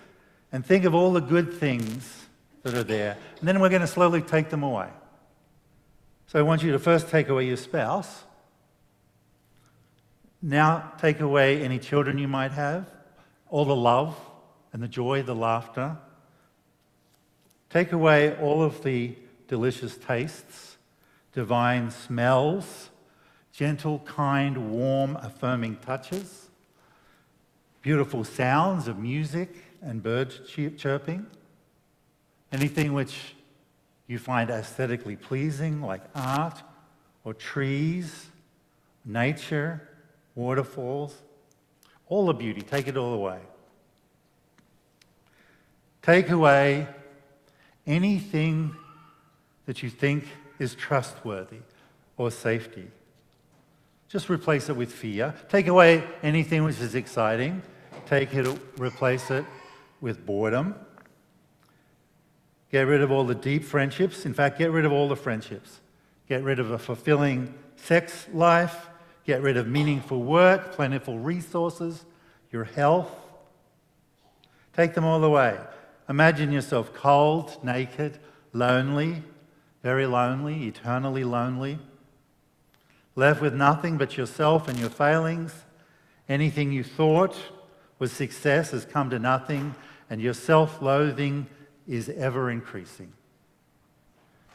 and 0.51 0.65
think 0.65 0.85
of 0.85 0.95
all 0.95 1.11
the 1.11 1.21
good 1.21 1.53
things 1.53 2.25
that 2.63 2.73
are 2.73 2.83
there. 2.83 3.17
And 3.39 3.47
then 3.47 3.59
we're 3.59 3.69
going 3.69 3.81
to 3.81 3.87
slowly 3.87 4.21
take 4.21 4.49
them 4.49 4.63
away. 4.63 4.89
So 6.35 6.39
I 6.39 6.41
want 6.41 6.63
you 6.63 6.73
to 6.73 6.79
first 6.79 7.07
take 7.07 7.29
away 7.29 7.47
your 7.47 7.55
spouse. 7.55 8.25
Now 10.41 10.91
take 10.97 11.21
away 11.21 11.61
any 11.63 11.79
children 11.79 12.17
you 12.17 12.27
might 12.27 12.51
have, 12.51 12.91
all 13.49 13.63
the 13.63 13.73
love 13.73 14.19
and 14.73 14.83
the 14.83 14.89
joy, 14.89 15.23
the 15.23 15.33
laughter. 15.33 15.95
Take 17.69 17.93
away 17.93 18.35
all 18.35 18.61
of 18.61 18.83
the 18.83 19.15
delicious 19.47 19.95
tastes, 19.95 20.75
divine 21.31 21.89
smells, 21.89 22.89
gentle, 23.53 23.99
kind, 23.99 24.71
warm, 24.71 25.15
affirming 25.21 25.77
touches, 25.77 26.49
beautiful 27.81 28.25
sounds 28.25 28.89
of 28.89 28.99
music 28.99 29.55
and 29.81 30.03
birds 30.03 30.41
chirping, 30.75 31.27
anything 32.51 32.91
which 32.91 33.34
you 34.07 34.19
find 34.19 34.49
aesthetically 34.49 35.15
pleasing, 35.15 35.81
like 35.81 36.01
art 36.13 36.61
or 37.23 37.33
trees, 37.33 38.27
nature, 39.03 39.89
waterfalls, 40.35 41.21
all 42.07 42.27
the 42.27 42.33
beauty, 42.33 42.61
take 42.61 42.87
it 42.87 42.97
all 42.97 43.13
away. 43.13 43.39
Take 46.01 46.29
away 46.29 46.87
anything 47.87 48.75
that 49.65 49.81
you 49.81 49.89
think 49.89 50.27
is 50.59 50.75
trustworthy 50.75 51.61
or 52.17 52.29
safety. 52.29 52.87
Just 54.07 54.29
replace 54.29 54.69
it 54.69 54.75
with 54.75 54.91
fear. 54.91 55.33
Take 55.49 55.67
away 55.67 56.03
anything 56.21 56.63
which 56.63 56.79
is 56.79 56.93
exciting. 56.93 57.61
Take 58.05 58.33
it, 58.35 58.47
replace 58.77 59.31
it 59.31 59.45
with 59.99 60.23
boredom. 60.25 60.75
Get 62.71 62.83
rid 62.87 63.01
of 63.01 63.11
all 63.11 63.23
the 63.23 63.35
deep 63.35 63.63
friendships. 63.63 64.25
In 64.25 64.33
fact, 64.33 64.57
get 64.57 64.71
rid 64.71 64.85
of 64.85 64.91
all 64.91 65.07
the 65.07 65.15
friendships. 65.15 65.79
Get 66.27 66.43
rid 66.43 66.59
of 66.59 66.71
a 66.71 66.79
fulfilling 66.79 67.53
sex 67.75 68.27
life. 68.33 68.89
Get 69.25 69.41
rid 69.41 69.57
of 69.57 69.67
meaningful 69.67 70.21
work, 70.21 70.73
plentiful 70.73 71.19
resources, 71.19 72.05
your 72.51 72.63
health. 72.63 73.09
Take 74.73 74.93
them 74.93 75.05
all 75.05 75.23
away. 75.23 75.57
Imagine 76.07 76.51
yourself 76.51 76.93
cold, 76.93 77.63
naked, 77.63 78.19
lonely, 78.53 79.23
very 79.81 80.05
lonely, 80.05 80.67
eternally 80.67 81.23
lonely, 81.23 81.79
left 83.15 83.41
with 83.41 83.53
nothing 83.53 83.97
but 83.97 84.17
yourself 84.17 84.67
and 84.67 84.79
your 84.79 84.89
failings. 84.89 85.53
Anything 86.27 86.71
you 86.71 86.83
thought 86.83 87.35
was 87.97 88.11
success 88.11 88.71
has 88.71 88.85
come 88.85 89.09
to 89.09 89.19
nothing, 89.19 89.75
and 90.09 90.21
your 90.21 90.33
self 90.33 90.81
loathing 90.81 91.47
is 91.87 92.09
ever 92.09 92.49
increasing. 92.49 93.11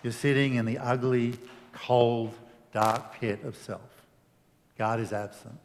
You're 0.03 0.13
sitting 0.13 0.55
in 0.55 0.65
the 0.65 0.79
ugly, 0.79 1.35
cold, 1.73 2.35
dark 2.73 3.15
pit 3.15 3.45
of 3.45 3.57
self. 3.57 3.81
God 4.79 5.01
is 5.01 5.13
absent. 5.13 5.61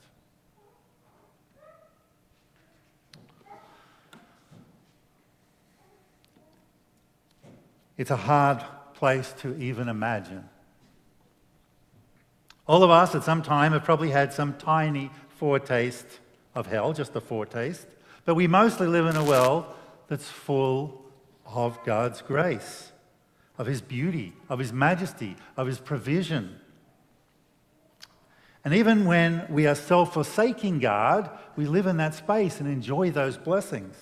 It's 7.98 8.12
a 8.12 8.18
hard 8.18 8.62
place 8.94 9.34
to 9.40 9.58
even 9.58 9.88
imagine. 9.88 10.44
All 12.68 12.84
of 12.84 12.90
us 12.90 13.16
at 13.16 13.24
some 13.24 13.42
time 13.42 13.72
have 13.72 13.84
probably 13.84 14.10
had 14.10 14.34
some 14.34 14.56
tiny 14.58 15.12
foretaste 15.38 16.20
of 16.56 16.68
hell, 16.68 16.94
just 16.94 17.16
a 17.16 17.22
foretaste, 17.22 17.88
but 18.26 18.36
we 18.36 18.48
mostly 18.48 18.88
live 18.88 19.06
in 19.06 19.16
a 19.16 19.24
world 19.24 19.66
that's 20.08 20.28
full 20.28 21.05
of 21.46 21.84
God's 21.84 22.22
grace, 22.22 22.92
of 23.58 23.68
His 23.68 23.82
beauty, 23.82 24.34
of 24.50 24.60
His 24.60 24.74
majesty, 24.74 25.36
of 25.56 25.68
His 25.68 25.80
provision. 25.80 26.60
And 28.64 28.74
even 28.74 29.06
when 29.06 29.46
we 29.50 29.68
are 29.68 29.76
self 29.76 30.14
forsaking 30.14 30.80
God, 30.80 31.30
we 31.56 31.66
live 31.66 31.86
in 31.86 31.98
that 31.98 32.16
space 32.16 32.60
and 32.60 32.68
enjoy 32.68 33.12
those 33.12 33.38
blessings. 33.38 33.96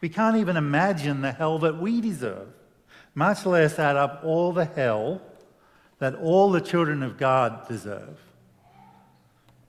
We 0.00 0.08
can't 0.08 0.36
even 0.36 0.56
imagine 0.56 1.22
the 1.22 1.32
hell 1.32 1.58
that 1.60 1.80
we 1.80 2.00
deserve, 2.00 2.48
much 3.14 3.46
less 3.46 3.78
add 3.78 3.96
up 3.96 4.22
all 4.24 4.52
the 4.52 4.66
hell 4.66 5.22
that 5.98 6.14
all 6.14 6.50
the 6.50 6.60
children 6.60 7.02
of 7.02 7.18
God 7.18 7.66
deserve. 7.68 8.18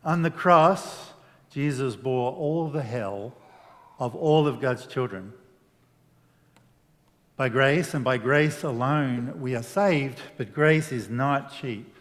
On 0.04 0.22
the 0.22 0.32
cross, 0.32 1.14
Jesus 1.50 1.96
bore 1.96 2.32
all 2.32 2.70
the 2.70 2.84
hell 2.84 3.36
of 4.00 4.16
all 4.16 4.48
of 4.48 4.60
God's 4.60 4.88
children 4.88 5.34
by 7.42 7.50
grace 7.50 7.96
and 7.96 8.04
by 8.04 8.18
grace 8.18 8.62
alone 8.62 9.34
we 9.42 9.56
are 9.56 9.64
saved, 9.64 10.20
but 10.38 10.54
grace 10.54 10.92
is 10.92 11.10
not 11.10 11.52
cheap. 11.52 11.96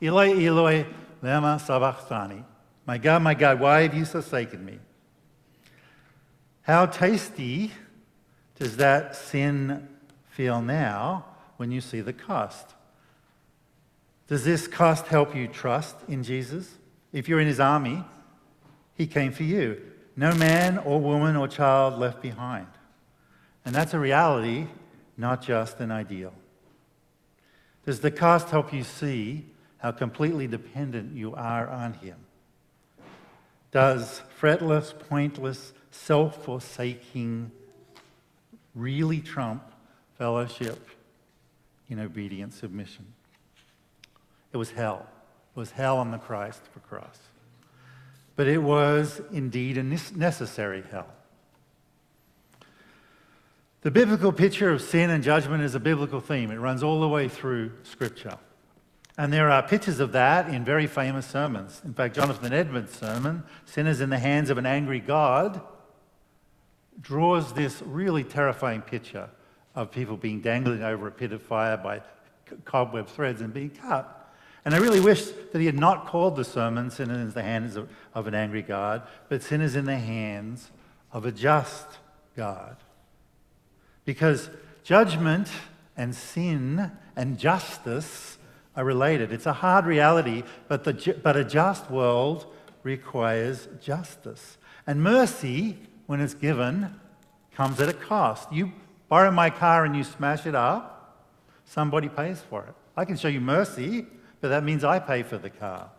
Eloi, 0.00 0.30
Eloi, 0.30 0.86
lema 1.22 1.60
sabachthani. 1.60 2.42
My 2.86 2.96
God, 2.96 3.20
my 3.20 3.34
God, 3.34 3.60
why 3.60 3.82
have 3.82 3.92
you 3.92 4.06
forsaken 4.06 4.64
me? 4.64 4.78
How 6.62 6.86
tasty 6.86 7.70
does 8.58 8.78
that 8.78 9.14
sin 9.14 9.86
feel 10.30 10.62
now 10.62 11.26
when 11.58 11.70
you 11.70 11.82
see 11.82 12.00
the 12.00 12.14
cost? 12.14 12.70
Does 14.26 14.42
this 14.42 14.66
cost 14.66 15.08
help 15.08 15.36
you 15.36 15.48
trust 15.48 15.96
in 16.08 16.22
Jesus? 16.22 16.78
If 17.12 17.28
you're 17.28 17.40
in 17.40 17.46
his 17.46 17.60
army, 17.60 18.02
he 18.94 19.06
came 19.06 19.32
for 19.32 19.42
you. 19.42 19.82
No 20.16 20.32
man 20.34 20.78
or 20.78 20.98
woman 20.98 21.36
or 21.36 21.46
child 21.46 21.98
left 21.98 22.22
behind. 22.22 22.68
And 23.64 23.74
that's 23.74 23.94
a 23.94 23.98
reality, 23.98 24.66
not 25.16 25.42
just 25.42 25.80
an 25.80 25.90
ideal. 25.90 26.32
Does 27.84 28.00
the 28.00 28.10
cost 28.10 28.50
help 28.50 28.72
you 28.72 28.84
see 28.84 29.46
how 29.78 29.92
completely 29.92 30.46
dependent 30.46 31.16
you 31.16 31.34
are 31.34 31.68
on 31.68 31.94
Him? 31.94 32.16
Does 33.72 34.22
fretless, 34.40 34.96
pointless, 35.08 35.72
self 35.90 36.44
forsaking 36.44 37.50
really 38.74 39.20
trump 39.20 39.62
fellowship 40.18 40.88
in 41.88 41.98
obedient 41.98 42.54
submission? 42.54 43.06
It 44.52 44.58
was 44.58 44.70
hell. 44.70 45.06
It 45.56 45.58
was 45.58 45.70
hell 45.72 45.98
on 45.98 46.10
the 46.10 46.18
Christ 46.18 46.60
for 46.72 46.80
cross. 46.80 47.18
But 48.36 48.46
it 48.46 48.62
was 48.62 49.20
indeed 49.32 49.78
a 49.78 49.82
necessary 49.82 50.82
hell. 50.90 51.08
The 53.82 53.90
biblical 53.90 54.30
picture 54.30 54.70
of 54.70 54.80
sin 54.80 55.10
and 55.10 55.24
judgment 55.24 55.64
is 55.64 55.74
a 55.74 55.80
biblical 55.80 56.20
theme. 56.20 56.52
It 56.52 56.58
runs 56.58 56.84
all 56.84 57.00
the 57.00 57.08
way 57.08 57.28
through 57.28 57.72
Scripture. 57.82 58.38
And 59.18 59.32
there 59.32 59.50
are 59.50 59.60
pictures 59.60 59.98
of 59.98 60.12
that 60.12 60.48
in 60.48 60.64
very 60.64 60.86
famous 60.86 61.26
sermons. 61.26 61.82
In 61.84 61.92
fact, 61.92 62.14
Jonathan 62.14 62.52
Edwards' 62.52 62.92
sermon, 62.92 63.42
Sinners 63.64 64.00
in 64.00 64.08
the 64.08 64.20
Hands 64.20 64.48
of 64.50 64.58
an 64.58 64.66
Angry 64.66 65.00
God, 65.00 65.60
draws 67.00 67.52
this 67.54 67.82
really 67.82 68.22
terrifying 68.22 68.82
picture 68.82 69.28
of 69.74 69.90
people 69.90 70.16
being 70.16 70.40
dangling 70.40 70.84
over 70.84 71.08
a 71.08 71.12
pit 71.12 71.32
of 71.32 71.42
fire 71.42 71.76
by 71.76 72.02
cobweb 72.64 73.08
threads 73.08 73.40
and 73.40 73.52
being 73.52 73.70
cut. 73.70 74.32
And 74.64 74.76
I 74.76 74.78
really 74.78 75.00
wish 75.00 75.24
that 75.24 75.58
he 75.58 75.66
had 75.66 75.78
not 75.78 76.06
called 76.06 76.36
the 76.36 76.44
sermon 76.44 76.88
Sinners 76.90 77.20
in 77.20 77.30
the 77.30 77.42
Hands 77.42 77.74
of, 77.74 77.90
of 78.14 78.28
an 78.28 78.34
Angry 78.34 78.62
God, 78.62 79.02
but 79.28 79.42
Sinners 79.42 79.74
in 79.74 79.86
the 79.86 79.98
Hands 79.98 80.70
of 81.10 81.26
a 81.26 81.32
Just 81.32 81.98
God. 82.36 82.76
Because 84.04 84.50
judgment 84.82 85.48
and 85.96 86.14
sin 86.14 86.90
and 87.16 87.38
justice 87.38 88.38
are 88.76 88.84
related. 88.84 89.32
It's 89.32 89.46
a 89.46 89.52
hard 89.52 89.86
reality, 89.86 90.42
but, 90.68 90.84
the, 90.84 91.18
but 91.22 91.36
a 91.36 91.44
just 91.44 91.90
world 91.90 92.46
requires 92.82 93.68
justice. 93.80 94.56
And 94.86 95.02
mercy, 95.02 95.78
when 96.06 96.20
it's 96.20 96.34
given, 96.34 96.98
comes 97.54 97.80
at 97.80 97.88
a 97.88 97.92
cost. 97.92 98.50
You 98.52 98.72
borrow 99.08 99.30
my 99.30 99.50
car 99.50 99.84
and 99.84 99.94
you 99.94 100.04
smash 100.04 100.46
it 100.46 100.54
up, 100.54 101.28
somebody 101.64 102.08
pays 102.08 102.40
for 102.40 102.64
it. 102.64 102.74
I 102.96 103.04
can 103.04 103.16
show 103.16 103.28
you 103.28 103.40
mercy, 103.40 104.06
but 104.40 104.48
that 104.48 104.64
means 104.64 104.84
I 104.84 104.98
pay 104.98 105.22
for 105.22 105.38
the 105.38 105.50
car. 105.50 105.90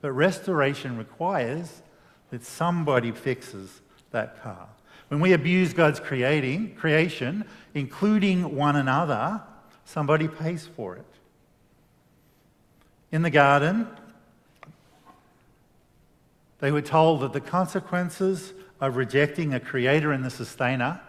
But 0.00 0.12
restoration 0.12 0.98
requires 0.98 1.82
that 2.30 2.44
somebody 2.44 3.10
fixes 3.10 3.80
that 4.10 4.42
car. 4.42 4.68
When 5.14 5.20
we 5.20 5.32
abuse 5.32 5.72
God's 5.72 6.00
creating, 6.00 6.74
creation, 6.74 7.44
including 7.72 8.56
one 8.56 8.74
another, 8.74 9.40
somebody 9.84 10.26
pays 10.26 10.66
for 10.66 10.96
it. 10.96 11.04
In 13.12 13.22
the 13.22 13.30
garden, 13.30 13.86
they 16.58 16.72
were 16.72 16.82
told 16.82 17.20
that 17.20 17.32
the 17.32 17.40
consequences 17.40 18.54
of 18.80 18.96
rejecting 18.96 19.54
a 19.54 19.60
creator 19.60 20.10
and 20.10 20.24
the 20.24 20.30
sustainer, 20.30 21.00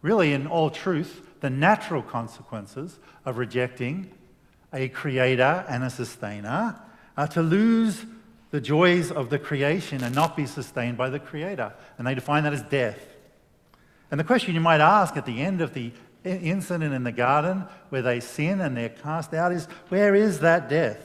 really 0.00 0.32
in 0.32 0.48
all 0.48 0.68
truth, 0.68 1.24
the 1.38 1.48
natural 1.48 2.02
consequences 2.02 2.98
of 3.24 3.38
rejecting 3.38 4.10
a 4.72 4.88
creator 4.88 5.64
and 5.68 5.84
a 5.84 5.90
sustainer, 5.90 6.80
are 7.16 7.28
to 7.28 7.42
lose 7.42 8.06
the 8.50 8.60
joys 8.60 9.12
of 9.12 9.30
the 9.30 9.38
creation 9.38 10.02
and 10.02 10.16
not 10.16 10.36
be 10.36 10.46
sustained 10.46 10.96
by 10.96 11.08
the 11.08 11.20
creator. 11.20 11.72
And 11.96 12.04
they 12.04 12.16
define 12.16 12.42
that 12.42 12.52
as 12.52 12.64
death. 12.64 12.98
And 14.12 14.20
the 14.20 14.24
question 14.24 14.54
you 14.54 14.60
might 14.60 14.80
ask 14.80 15.16
at 15.16 15.26
the 15.26 15.40
end 15.40 15.62
of 15.62 15.72
the 15.72 15.90
incident 16.22 16.94
in 16.94 17.02
the 17.02 17.10
garden 17.10 17.64
where 17.88 18.02
they 18.02 18.20
sin 18.20 18.60
and 18.60 18.76
they're 18.76 18.90
cast 18.90 19.34
out 19.34 19.50
is 19.52 19.64
where 19.88 20.14
is 20.14 20.40
that 20.40 20.68
death? 20.68 21.00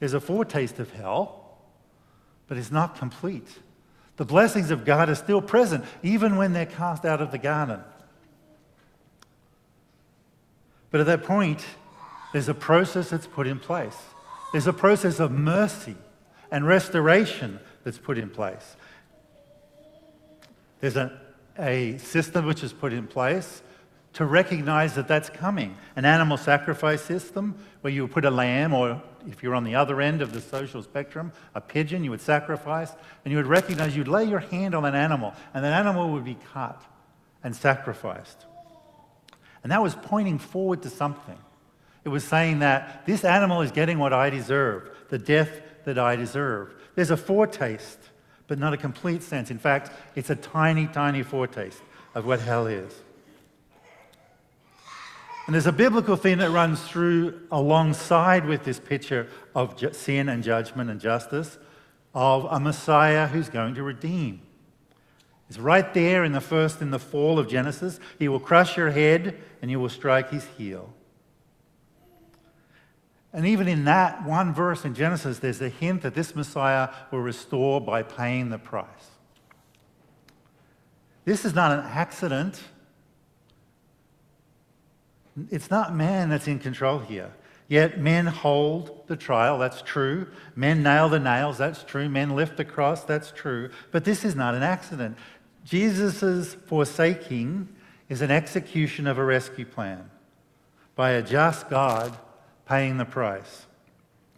There's 0.00 0.14
a 0.14 0.20
foretaste 0.20 0.80
of 0.80 0.90
hell, 0.90 1.58
but 2.48 2.58
it's 2.58 2.72
not 2.72 2.98
complete. 2.98 3.48
The 4.16 4.24
blessings 4.24 4.72
of 4.72 4.84
God 4.84 5.08
are 5.08 5.14
still 5.14 5.40
present, 5.40 5.84
even 6.02 6.36
when 6.36 6.52
they're 6.52 6.66
cast 6.66 7.04
out 7.04 7.22
of 7.22 7.30
the 7.30 7.38
garden. 7.38 7.80
But 10.90 11.00
at 11.00 11.06
that 11.06 11.22
point, 11.22 11.64
There's 12.32 12.48
a 12.48 12.54
process 12.54 13.10
that's 13.10 13.26
put 13.26 13.46
in 13.46 13.58
place. 13.58 13.96
There's 14.52 14.66
a 14.66 14.72
process 14.72 15.20
of 15.20 15.30
mercy 15.30 15.96
and 16.50 16.66
restoration 16.66 17.60
that's 17.84 17.98
put 17.98 18.18
in 18.18 18.30
place. 18.30 18.76
There's 20.82 20.96
a, 20.96 21.16
a 21.58 21.96
system 21.98 22.44
which 22.44 22.64
is 22.64 22.72
put 22.72 22.92
in 22.92 23.06
place 23.06 23.62
to 24.14 24.24
recognize 24.24 24.96
that 24.96 25.06
that's 25.06 25.30
coming. 25.30 25.76
An 25.94 26.04
animal 26.04 26.36
sacrifice 26.36 27.00
system 27.00 27.54
where 27.82 27.92
you 27.92 28.02
would 28.02 28.10
put 28.10 28.24
a 28.24 28.30
lamb, 28.30 28.74
or 28.74 29.00
if 29.28 29.44
you're 29.44 29.54
on 29.54 29.62
the 29.62 29.76
other 29.76 30.00
end 30.00 30.22
of 30.22 30.32
the 30.32 30.40
social 30.40 30.82
spectrum, 30.82 31.32
a 31.54 31.60
pigeon 31.60 32.02
you 32.02 32.10
would 32.10 32.20
sacrifice, 32.20 32.90
and 33.24 33.30
you 33.30 33.38
would 33.38 33.46
recognize 33.46 33.96
you'd 33.96 34.08
lay 34.08 34.24
your 34.24 34.40
hand 34.40 34.74
on 34.74 34.84
an 34.84 34.96
animal, 34.96 35.32
and 35.54 35.64
that 35.64 35.72
animal 35.72 36.10
would 36.10 36.24
be 36.24 36.36
cut 36.52 36.82
and 37.44 37.54
sacrificed. 37.54 38.44
And 39.62 39.70
that 39.70 39.82
was 39.82 39.94
pointing 39.94 40.40
forward 40.40 40.82
to 40.82 40.90
something. 40.90 41.38
It 42.04 42.08
was 42.08 42.24
saying 42.24 42.58
that 42.58 43.06
this 43.06 43.24
animal 43.24 43.62
is 43.62 43.70
getting 43.70 44.00
what 44.00 44.12
I 44.12 44.30
deserve, 44.30 44.90
the 45.10 45.18
death 45.18 45.62
that 45.84 45.96
I 45.96 46.16
deserve. 46.16 46.74
There's 46.96 47.12
a 47.12 47.16
foretaste, 47.16 48.00
but 48.52 48.58
not 48.58 48.74
a 48.74 48.76
complete 48.76 49.22
sense. 49.22 49.50
In 49.50 49.58
fact, 49.58 49.90
it's 50.14 50.28
a 50.28 50.36
tiny, 50.36 50.86
tiny 50.86 51.22
foretaste 51.22 51.80
of 52.14 52.26
what 52.26 52.38
hell 52.38 52.66
is. 52.66 52.92
And 55.46 55.54
there's 55.54 55.66
a 55.66 55.72
biblical 55.72 56.16
theme 56.16 56.36
that 56.40 56.50
runs 56.50 56.82
through 56.82 57.40
alongside 57.50 58.44
with 58.44 58.62
this 58.64 58.78
picture 58.78 59.26
of 59.54 59.82
sin 59.96 60.28
and 60.28 60.44
judgment 60.44 60.90
and 60.90 61.00
justice 61.00 61.56
of 62.12 62.44
a 62.50 62.60
Messiah 62.60 63.26
who's 63.26 63.48
going 63.48 63.74
to 63.76 63.82
redeem. 63.82 64.42
It's 65.48 65.58
right 65.58 65.94
there 65.94 66.22
in 66.22 66.32
the 66.32 66.42
first 66.42 66.82
in 66.82 66.90
the 66.90 66.98
fall 66.98 67.38
of 67.38 67.48
Genesis. 67.48 68.00
He 68.18 68.28
will 68.28 68.38
crush 68.38 68.76
your 68.76 68.90
head 68.90 69.34
and 69.62 69.70
you 69.70 69.80
will 69.80 69.88
strike 69.88 70.28
his 70.28 70.44
heel. 70.58 70.92
And 73.32 73.46
even 73.46 73.66
in 73.66 73.84
that 73.86 74.26
one 74.26 74.52
verse 74.52 74.84
in 74.84 74.94
Genesis, 74.94 75.38
there's 75.38 75.62
a 75.62 75.68
hint 75.68 76.02
that 76.02 76.14
this 76.14 76.36
Messiah 76.36 76.90
will 77.10 77.20
restore 77.20 77.80
by 77.80 78.02
paying 78.02 78.50
the 78.50 78.58
price. 78.58 78.86
This 81.24 81.44
is 81.44 81.54
not 81.54 81.72
an 81.72 81.84
accident. 81.84 82.60
It's 85.50 85.70
not 85.70 85.94
man 85.94 86.28
that's 86.28 86.46
in 86.46 86.58
control 86.58 86.98
here. 86.98 87.32
Yet 87.68 87.98
men 87.98 88.26
hold 88.26 89.06
the 89.06 89.16
trial, 89.16 89.58
that's 89.58 89.80
true. 89.80 90.26
Men 90.54 90.82
nail 90.82 91.08
the 91.08 91.18
nails, 91.18 91.56
that's 91.56 91.84
true. 91.84 92.08
Men 92.08 92.36
lift 92.36 92.58
the 92.58 92.66
cross, 92.66 93.04
that's 93.04 93.30
true. 93.30 93.70
But 93.92 94.04
this 94.04 94.26
is 94.26 94.34
not 94.34 94.54
an 94.54 94.62
accident. 94.62 95.16
Jesus' 95.64 96.54
forsaking 96.66 97.68
is 98.10 98.20
an 98.20 98.30
execution 98.30 99.06
of 99.06 99.16
a 99.16 99.24
rescue 99.24 99.64
plan 99.64 100.10
by 100.96 101.12
a 101.12 101.22
just 101.22 101.70
God 101.70 102.14
paying 102.66 102.98
the 102.98 103.04
price. 103.04 103.66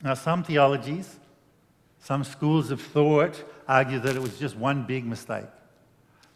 Now, 0.02 0.14
some 0.14 0.42
theologies, 0.42 1.18
some 1.98 2.24
schools 2.24 2.70
of 2.70 2.80
thought 2.80 3.42
argue 3.66 3.98
that 4.00 4.16
it 4.16 4.22
was 4.22 4.38
just 4.38 4.56
one 4.56 4.84
big 4.84 5.06
mistake, 5.06 5.46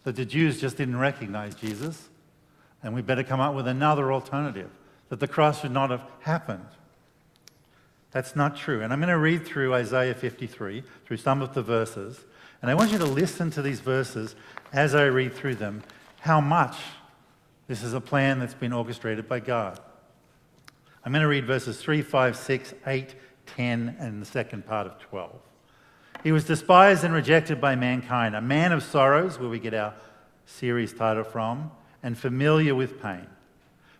that 0.04 0.16
the 0.16 0.24
Jews 0.24 0.60
just 0.60 0.76
didn't 0.76 0.98
recognize 0.98 1.54
Jesus, 1.54 2.08
and 2.82 2.94
we 2.94 3.02
better 3.02 3.22
come 3.22 3.40
up 3.40 3.54
with 3.54 3.68
another 3.68 4.12
alternative, 4.12 4.70
that 5.08 5.20
the 5.20 5.28
cross 5.28 5.60
should 5.60 5.72
not 5.72 5.90
have 5.90 6.04
happened. 6.20 6.66
That's 8.10 8.34
not 8.34 8.56
true. 8.56 8.80
And 8.80 8.92
I'm 8.92 9.00
going 9.00 9.10
to 9.10 9.18
read 9.18 9.44
through 9.44 9.74
Isaiah 9.74 10.14
53, 10.14 10.82
through 11.04 11.16
some 11.18 11.42
of 11.42 11.52
the 11.52 11.62
verses, 11.62 12.24
and 12.62 12.70
I 12.70 12.74
want 12.74 12.90
you 12.90 12.98
to 12.98 13.04
listen 13.04 13.50
to 13.52 13.62
these 13.62 13.80
verses 13.80 14.34
as 14.72 14.94
I 14.94 15.04
read 15.04 15.34
through 15.34 15.56
them, 15.56 15.82
how 16.20 16.40
much 16.40 16.76
this 17.66 17.82
is 17.82 17.92
a 17.92 18.00
plan 18.00 18.38
that's 18.38 18.54
been 18.54 18.72
orchestrated 18.72 19.28
by 19.28 19.40
God. 19.40 19.78
I'm 21.08 21.12
going 21.12 21.22
to 21.22 21.28
read 21.28 21.46
verses 21.46 21.80
3, 21.80 22.02
5, 22.02 22.36
6, 22.36 22.74
8, 22.86 23.14
10, 23.56 23.96
and 23.98 24.20
the 24.20 24.26
second 24.26 24.66
part 24.66 24.86
of 24.86 24.98
12. 24.98 25.40
He 26.22 26.32
was 26.32 26.44
despised 26.44 27.02
and 27.02 27.14
rejected 27.14 27.62
by 27.62 27.76
mankind, 27.76 28.36
a 28.36 28.42
man 28.42 28.72
of 28.72 28.82
sorrows, 28.82 29.38
where 29.38 29.48
we 29.48 29.58
get 29.58 29.72
our 29.72 29.94
series 30.44 30.92
title 30.92 31.24
from, 31.24 31.70
and 32.02 32.18
familiar 32.18 32.74
with 32.74 33.00
pain. 33.00 33.26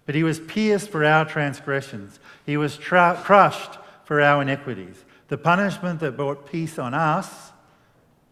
But 0.04 0.16
he 0.16 0.22
was 0.22 0.38
pierced 0.38 0.90
for 0.90 1.02
our 1.02 1.24
transgressions, 1.24 2.20
he 2.44 2.59
was 2.59 2.76
tra- 2.76 3.18
crushed 3.24 3.78
for 4.04 4.20
our 4.20 4.42
iniquities. 4.42 5.06
The 5.28 5.38
punishment 5.38 6.00
that 6.00 6.14
brought 6.14 6.52
peace 6.52 6.78
on 6.78 6.92
us 6.92 7.52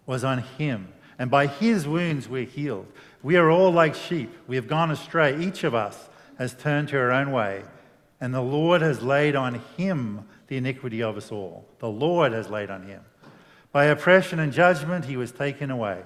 was 0.05 0.23
on 0.23 0.43
him, 0.59 0.93
and 1.19 1.31
by 1.31 1.47
his 1.47 1.89
wounds 1.89 2.29
we're 2.29 2.45
healed. 2.45 2.93
We 3.23 3.37
are 3.37 3.51
all 3.51 3.71
like 3.71 3.95
sheep, 3.95 4.37
we 4.47 4.57
have 4.57 4.69
gone 4.69 4.91
astray. 4.91 5.43
Each 5.43 5.65
of 5.65 5.75
us 5.75 6.11
has 6.37 6.53
turned 6.53 6.89
to 6.89 6.99
our 6.99 7.11
own 7.11 7.33
way 7.33 7.63
and 8.21 8.33
the 8.33 8.43
Lord 8.43 8.81
has 8.81 9.03
laid 9.03 9.37
on 9.37 9.63
him 9.77 10.27
the 10.49 10.57
iniquity 10.57 11.03
of 11.03 11.17
us 11.17 11.31
all. 11.31 11.67
The 11.79 11.89
Lord 11.89 12.33
has 12.33 12.49
laid 12.49 12.71
on 12.71 12.87
him. 12.87 13.03
By 13.73 13.87
oppression 13.87 14.39
and 14.39 14.53
judgment 14.53 15.05
he 15.05 15.17
was 15.17 15.33
taken 15.33 15.71
away. 15.71 16.03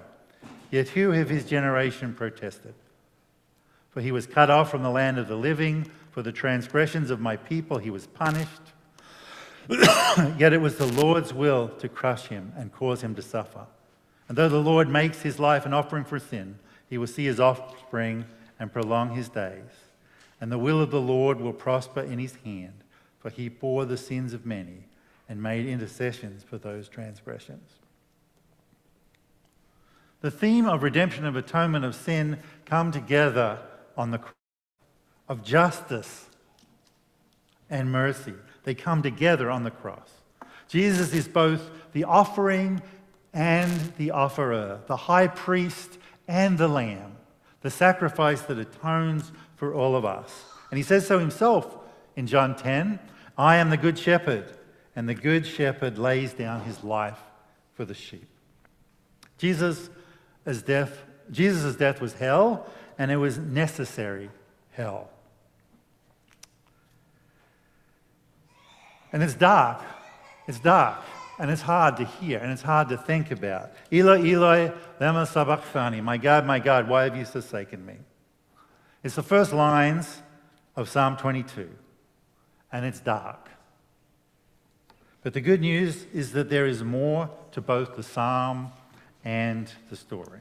Yet 0.70 0.88
who 0.88 1.12
of 1.12 1.29
his 1.29 1.44
generation 1.44 2.14
protested? 2.14 2.75
For 3.90 4.01
he 4.01 4.12
was 4.12 4.27
cut 4.27 4.51
off 4.51 4.70
from 4.70 4.83
the 4.83 4.90
land 4.90 5.18
of 5.18 5.29
the 5.29 5.37
living. 5.37 5.90
For 6.11 6.23
the 6.23 6.33
transgressions 6.33 7.11
of 7.11 7.20
my 7.20 7.37
people 7.37 7.79
he 7.79 7.90
was 7.90 8.09
punished. 8.09 8.62
Yet 9.68 10.53
it 10.53 10.61
was 10.61 10.77
the 10.77 10.87
Lord's 10.87 11.33
will 11.33 11.68
to 11.68 11.88
crush 11.88 12.27
him 12.27 12.53
and 12.57 12.73
cause 12.73 13.03
him 13.03 13.14
to 13.14 13.23
suffer. 13.23 13.66
And 14.29 14.37
though 14.37 14.49
the 14.49 14.59
Lord 14.59 14.88
makes 14.88 15.23
his 15.23 15.38
life 15.38 15.66
an 15.66 15.73
offering 15.73 16.05
for 16.05 16.18
sin, 16.18 16.59
he 16.88 16.99
will 16.99 17.07
see 17.07 17.25
his 17.25 17.38
offspring 17.38 18.25
and 18.59 18.73
prolong 18.73 19.14
his 19.14 19.29
days 19.29 19.89
and 20.40 20.50
the 20.50 20.59
will 20.59 20.81
of 20.81 20.90
the 20.90 21.00
Lord 21.00 21.40
will 21.40 21.53
prosper 21.53 22.00
in 22.00 22.18
his 22.18 22.37
hand, 22.44 22.85
for 23.18 23.31
he 23.31 23.48
bore 23.48 23.85
the 23.85 23.96
sins 23.96 24.33
of 24.33 24.46
many 24.46 24.87
and 25.29 25.42
made 25.42 25.66
intercessions 25.66 26.42
for 26.42 26.59
those 26.59 26.88
transgressions. 26.88 27.70
The 30.20 30.31
theme 30.31 30.66
of 30.66 30.83
redemption 30.83 31.24
of 31.24 31.37
atonement 31.37 31.85
of 31.85 31.94
sin 31.94 32.38
come 32.64 32.92
together 32.92 33.59
on 33.96 34.11
the 34.11 34.18
cross 34.18 34.35
of 35.29 35.42
justice 35.44 36.26
and 37.70 37.90
mercy. 37.92 38.35
They 38.64 38.74
come 38.74 39.03
together 39.03 39.50
on 39.50 39.62
the 39.64 39.70
cross. 39.70 40.11
Jesus 40.68 41.14
is 41.14 41.29
both 41.29 41.70
the 41.92 42.05
offering 42.05 42.83
and 43.33 43.92
the 43.96 44.11
offerer, 44.11 44.81
the 44.87 44.96
high 44.96 45.29
priest 45.29 45.98
and 46.26 46.59
the 46.59 46.68
lamb, 46.68 47.16
the 47.61 47.70
sacrifice 47.70 48.42
that 48.42 48.59
atones 48.59 49.33
for 49.61 49.75
all 49.75 49.94
of 49.94 50.07
us. 50.07 50.46
And 50.70 50.79
he 50.79 50.83
says 50.83 51.07
so 51.07 51.18
himself 51.18 51.77
in 52.16 52.27
John 52.27 52.57
10 52.57 52.99
I 53.37 53.57
am 53.57 53.68
the 53.68 53.77
good 53.77 53.99
shepherd, 53.99 54.51
and 54.96 55.09
the 55.09 55.14
good 55.14 55.46
shepherd 55.46 55.99
lays 55.99 56.33
down 56.33 56.62
his 56.62 56.83
life 56.83 57.18
for 57.75 57.85
the 57.85 57.94
sheep. 57.94 58.27
Jesus' 59.38 59.88
death, 60.64 61.03
Jesus' 61.31 61.77
death 61.77 62.01
was 62.01 62.14
hell, 62.14 62.66
and 62.99 63.11
it 63.11 63.16
was 63.16 63.38
necessary 63.38 64.31
hell. 64.73 65.11
And 69.12 69.23
it's 69.23 69.35
dark. 69.35 69.83
It's 70.49 70.61
dark. 70.61 71.01
And 71.38 71.51
it's 71.51 71.62
hard 71.62 71.99
to 71.99 72.05
hear 72.05 72.38
and 72.38 72.53
it's 72.53 72.62
hard 72.62 72.90
to 72.90 72.99
think 72.99 73.31
about. 73.31 73.73
Eloi, 73.90 74.20
Eloi, 74.20 74.73
lema 75.01 75.27
sabachthani. 75.27 76.01
My 76.03 76.18
God, 76.18 76.46
my 76.46 76.59
God, 76.59 76.88
why 76.88 77.05
have 77.05 77.16
you 77.16 77.25
forsaken 77.25 77.85
me? 77.85 77.96
It's 79.03 79.15
the 79.15 79.23
first 79.23 79.53
lines 79.53 80.21
of 80.77 80.89
Psalm 80.89 81.17
22, 81.17 81.71
and 82.71 82.85
it's 82.85 83.01
dark. 83.01 83.49
But 85.23 85.33
the 85.33 85.41
good 85.41 85.63
news 85.63 86.05
is 86.13 86.33
that 86.33 86.51
there 86.51 86.67
is 86.67 86.83
more 86.83 87.31
to 87.53 87.63
both 87.63 87.97
the 87.97 88.03
psalm 88.03 88.73
and 89.25 89.73
the 89.89 89.97
story. 89.97 90.41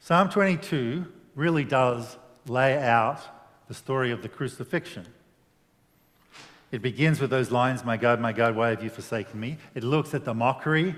Psalm 0.00 0.28
22 0.28 1.06
really 1.34 1.64
does 1.64 2.18
lay 2.46 2.78
out 2.78 3.20
the 3.68 3.74
story 3.74 4.10
of 4.10 4.22
the 4.22 4.28
crucifixion. 4.28 5.06
It 6.70 6.82
begins 6.82 7.20
with 7.20 7.30
those 7.30 7.50
lines, 7.50 7.84
My 7.84 7.96
God, 7.96 8.20
my 8.20 8.32
God, 8.32 8.54
why 8.54 8.68
have 8.68 8.82
you 8.82 8.90
forsaken 8.90 9.40
me? 9.40 9.56
It 9.74 9.82
looks 9.82 10.12
at 10.12 10.24
the 10.24 10.34
mockery 10.34 10.94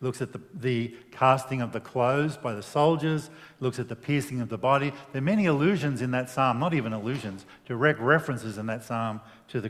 looks 0.00 0.22
at 0.22 0.32
the, 0.32 0.40
the 0.54 0.94
casting 1.10 1.60
of 1.60 1.72
the 1.72 1.80
clothes 1.80 2.36
by 2.36 2.54
the 2.54 2.62
soldiers, 2.62 3.30
looks 3.60 3.78
at 3.78 3.88
the 3.88 3.96
piercing 3.96 4.40
of 4.40 4.48
the 4.48 4.58
body. 4.58 4.92
There 5.12 5.20
are 5.20 5.24
many 5.24 5.46
allusions 5.46 6.00
in 6.00 6.10
that 6.12 6.30
psalm, 6.30 6.58
not 6.58 6.72
even 6.72 6.92
allusions, 6.92 7.44
direct 7.66 8.00
references 8.00 8.56
in 8.56 8.66
that 8.66 8.82
psalm 8.82 9.20
to 9.48 9.60
the, 9.60 9.68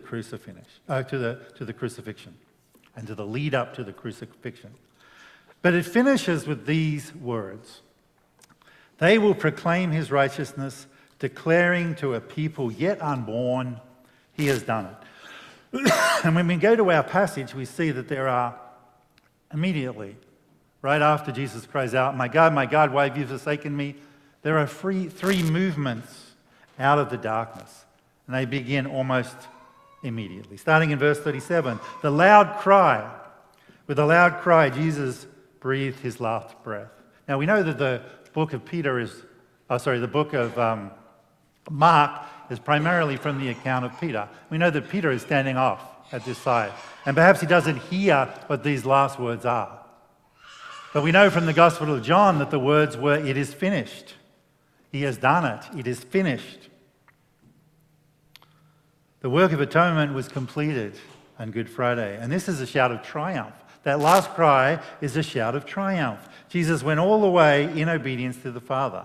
uh, 0.89 1.03
to, 1.03 1.19
the, 1.19 1.41
to 1.57 1.65
the 1.65 1.73
crucifixion 1.73 2.35
and 2.95 3.07
to 3.07 3.15
the 3.15 3.27
lead 3.27 3.55
up 3.55 3.75
to 3.75 3.85
the 3.85 3.93
crucifixion. 3.93 4.71
But 5.63 5.75
it 5.75 5.85
finishes 5.85 6.47
with 6.47 6.67
these 6.67 7.15
words 7.15 7.83
They 8.99 9.19
will 9.19 9.35
proclaim 9.35 9.91
his 9.91 10.11
righteousness, 10.11 10.87
declaring 11.19 11.97
to 11.97 12.15
a 12.15 12.21
people 12.21 12.71
yet 12.71 13.03
unborn, 13.03 13.81
he 14.33 14.47
has 14.47 14.63
done 14.63 14.87
it. 14.87 14.97
and 16.25 16.35
when 16.35 16.47
we 16.47 16.57
go 16.57 16.77
to 16.77 16.91
our 16.91 17.03
passage, 17.03 17.55
we 17.55 17.65
see 17.65 17.91
that 17.91 18.09
there 18.09 18.29
are 18.29 18.59
Immediately, 19.53 20.17
right 20.83 21.03
after 21.03 21.33
Jesus 21.33 21.67
cries 21.67 21.95
out, 21.95 22.17
My 22.17 22.29
God, 22.29 22.55
my 22.55 22.67
God, 22.67 22.93
why 22.93 23.09
have 23.09 23.19
you 23.19 23.27
forsaken 23.27 23.77
me? 23.77 23.97
There 24.43 24.59
are 24.59 24.67
three, 24.67 25.09
three 25.09 25.43
movements 25.43 26.33
out 26.79 26.99
of 26.99 27.11
the 27.11 27.19
darkness 27.19 27.85
And 28.27 28.35
they 28.35 28.47
begin 28.47 28.87
almost 28.87 29.37
immediately. 30.03 30.57
Starting 30.57 30.93
in 30.93 30.99
verse 30.99 31.19
37, 31.21 31.79
the 32.03 32.11
loud 32.11 32.59
cry. 32.61 33.11
With 33.87 33.99
a 33.99 34.07
loud 34.07 34.41
cry, 34.41 34.71
Jesus 34.71 35.27
breathed 35.59 36.01
his 36.01 36.21
last 36.21 36.61
breath. 36.63 36.91
Now 37.29 37.39
we 37.39 37.47
know 37.47 37.63
that 37.63 37.79
the 37.79 38.03
book 38.33 38.53
of 38.53 38.65
Peter 38.65 38.99
is, 38.99 39.13
oh, 39.69 39.79
sorry, 39.79 39.99
the 39.99 40.09
book 40.09 40.33
of 40.33 40.57
um, 40.59 40.91
Mark 41.69 42.23
is 42.51 42.59
primarily 42.59 43.17
from 43.17 43.39
the 43.39 43.49
account 43.49 43.85
of 43.85 44.01
Peter. 44.01 44.29
We 44.49 44.59
know 44.59 44.71
that 44.71 44.89
Peter 44.89 45.11
is 45.11 45.23
standing 45.23 45.57
off 45.57 46.00
at 46.13 46.25
this 46.25 46.39
side, 46.39 46.73
and 47.07 47.17
perhaps 47.17 47.41
he 47.41 47.47
doesn't 47.47 47.77
hear 47.77 48.27
what 48.47 48.65
these 48.65 48.85
last 48.85 49.19
words 49.19 49.45
are. 49.45 49.81
But 50.93 51.05
we 51.05 51.13
know 51.13 51.31
from 51.31 51.47
the 51.47 51.53
Gospel 51.53 51.95
of 51.95 52.03
John 52.03 52.39
that 52.39 52.51
the 52.51 52.59
words 52.59 52.97
were, 52.97 53.15
It 53.15 53.37
is 53.37 53.55
finished. 53.55 54.15
He 54.91 55.03
has 55.03 55.17
done 55.17 55.45
it. 55.45 55.79
It 55.79 55.87
is 55.87 56.01
finished. 56.01 56.69
The 59.21 59.31
work 59.31 59.53
of 59.53 59.61
atonement 59.61 60.15
was 60.15 60.27
completed 60.29 60.95
on 61.39 61.51
Good 61.51 61.71
Friday, 61.71 62.19
and 62.21 62.33
this 62.33 62.49
is 62.49 62.61
a 62.61 62.67
shout 62.67 62.91
of 62.91 63.03
triumph. 63.03 63.55
That 63.85 64.01
last 64.01 64.31
cry 64.31 64.81
is 65.01 65.17
a 65.17 65.23
shout 65.23 65.55
of 65.55 65.65
triumph. 65.65 66.29
Jesus 66.49 66.83
went 66.83 67.01
all 67.01 67.21
the 67.21 67.31
way 67.31 67.65
in 67.79 67.89
obedience 67.89 68.39
to 68.39 68.51
the 68.51 68.61
Father, 68.61 69.05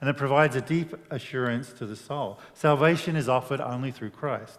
and 0.00 0.10
it 0.10 0.16
provides 0.16 0.56
a 0.56 0.60
deep 0.60 0.94
assurance 1.10 1.72
to 1.74 1.86
the 1.86 1.96
soul. 1.96 2.38
Salvation 2.54 3.16
is 3.16 3.28
offered 3.28 3.60
only 3.60 3.92
through 3.92 4.10
Christ. 4.10 4.58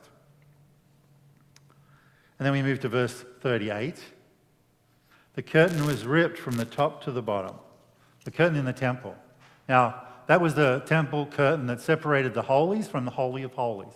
And 2.41 2.47
then 2.47 2.54
we 2.54 2.63
move 2.63 2.80
to 2.80 2.89
verse 2.89 3.23
38. 3.41 4.04
The 5.36 5.43
curtain 5.43 5.86
was 5.86 6.06
ripped 6.06 6.39
from 6.39 6.56
the 6.56 6.65
top 6.65 7.04
to 7.04 7.12
the 7.12 7.21
bottom, 7.21 7.56
the 8.25 8.32
curtain 8.32 8.58
in 8.58 8.65
the 8.65 8.73
temple. 8.73 9.15
Now, 9.69 10.08
that 10.25 10.41
was 10.41 10.56
the 10.56 10.82
temple 10.88 11.27
curtain 11.27 11.67
that 11.67 11.82
separated 11.82 12.34
the 12.34 12.41
holies 12.41 12.88
from 12.88 13.06
the 13.06 13.12
Holy 13.12 13.43
of 13.43 13.54
Holies. 13.54 13.93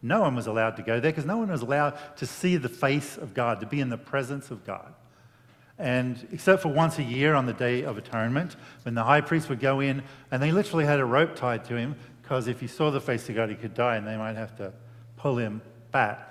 No 0.00 0.22
one 0.22 0.34
was 0.34 0.46
allowed 0.46 0.76
to 0.76 0.82
go 0.82 1.00
there 1.00 1.12
because 1.12 1.26
no 1.26 1.36
one 1.36 1.50
was 1.50 1.60
allowed 1.60 1.98
to 2.16 2.24
see 2.24 2.56
the 2.56 2.70
face 2.70 3.18
of 3.18 3.34
God, 3.34 3.60
to 3.60 3.66
be 3.66 3.78
in 3.78 3.90
the 3.90 3.98
presence 3.98 4.50
of 4.50 4.64
God. 4.64 4.94
And 5.78 6.26
except 6.32 6.62
for 6.62 6.68
once 6.68 6.98
a 6.98 7.02
year 7.02 7.34
on 7.34 7.44
the 7.44 7.52
Day 7.52 7.82
of 7.82 7.98
Atonement, 7.98 8.56
when 8.84 8.94
the 8.94 9.04
high 9.04 9.20
priest 9.20 9.50
would 9.50 9.60
go 9.60 9.80
in 9.80 10.02
and 10.30 10.42
they 10.42 10.50
literally 10.50 10.86
had 10.86 10.98
a 10.98 11.04
rope 11.04 11.36
tied 11.36 11.66
to 11.66 11.76
him 11.76 11.96
because 12.22 12.48
if 12.48 12.58
he 12.58 12.68
saw 12.68 12.90
the 12.90 13.02
face 13.02 13.28
of 13.28 13.34
God, 13.34 13.50
he 13.50 13.54
could 13.54 13.74
die 13.74 13.96
and 13.96 14.06
they 14.06 14.16
might 14.16 14.36
have 14.36 14.56
to 14.56 14.72
pull 15.18 15.36
him 15.36 15.60
back. 15.90 16.30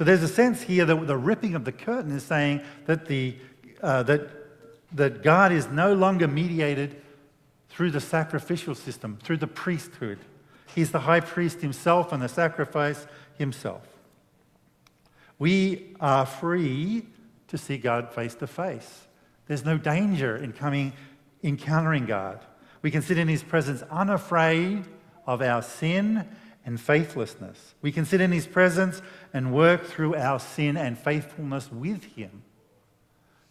So 0.00 0.04
there's 0.04 0.22
a 0.22 0.28
sense 0.28 0.62
here 0.62 0.86
that 0.86 1.06
the 1.06 1.18
ripping 1.18 1.54
of 1.54 1.66
the 1.66 1.72
curtain 1.72 2.12
is 2.12 2.22
saying 2.22 2.62
that 2.86 3.04
the 3.04 3.36
uh, 3.82 4.02
that, 4.04 4.30
that 4.92 5.22
God 5.22 5.52
is 5.52 5.68
no 5.68 5.92
longer 5.92 6.26
mediated 6.26 7.02
through 7.68 7.90
the 7.90 8.00
sacrificial 8.00 8.74
system, 8.74 9.18
through 9.22 9.36
the 9.36 9.46
priesthood. 9.46 10.18
He's 10.74 10.90
the 10.90 11.00
high 11.00 11.20
priest 11.20 11.60
himself 11.60 12.14
and 12.14 12.22
the 12.22 12.30
sacrifice 12.30 13.06
himself. 13.36 13.82
We 15.38 15.94
are 16.00 16.24
free 16.24 17.04
to 17.48 17.58
see 17.58 17.76
God 17.76 18.10
face 18.14 18.34
to 18.36 18.46
face. 18.46 19.06
There's 19.48 19.66
no 19.66 19.76
danger 19.76 20.34
in 20.34 20.54
coming, 20.54 20.94
encountering 21.42 22.06
God. 22.06 22.42
We 22.80 22.90
can 22.90 23.02
sit 23.02 23.18
in 23.18 23.28
his 23.28 23.42
presence 23.42 23.82
unafraid 23.90 24.82
of 25.26 25.42
our 25.42 25.60
sin 25.60 26.26
and 26.70 26.80
faithlessness. 26.80 27.74
We 27.82 27.90
can 27.90 28.04
sit 28.04 28.20
in 28.20 28.30
his 28.30 28.46
presence 28.46 29.02
and 29.34 29.52
work 29.52 29.86
through 29.86 30.14
our 30.14 30.38
sin 30.38 30.76
and 30.76 30.96
faithfulness 30.96 31.68
with 31.72 32.04
him. 32.04 32.44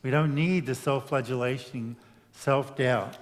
We 0.01 0.09
don't 0.09 0.33
need 0.33 0.65
the 0.65 0.73
self 0.73 1.09
flagellation, 1.09 1.97
self 2.31 2.77
doubt. 2.77 3.17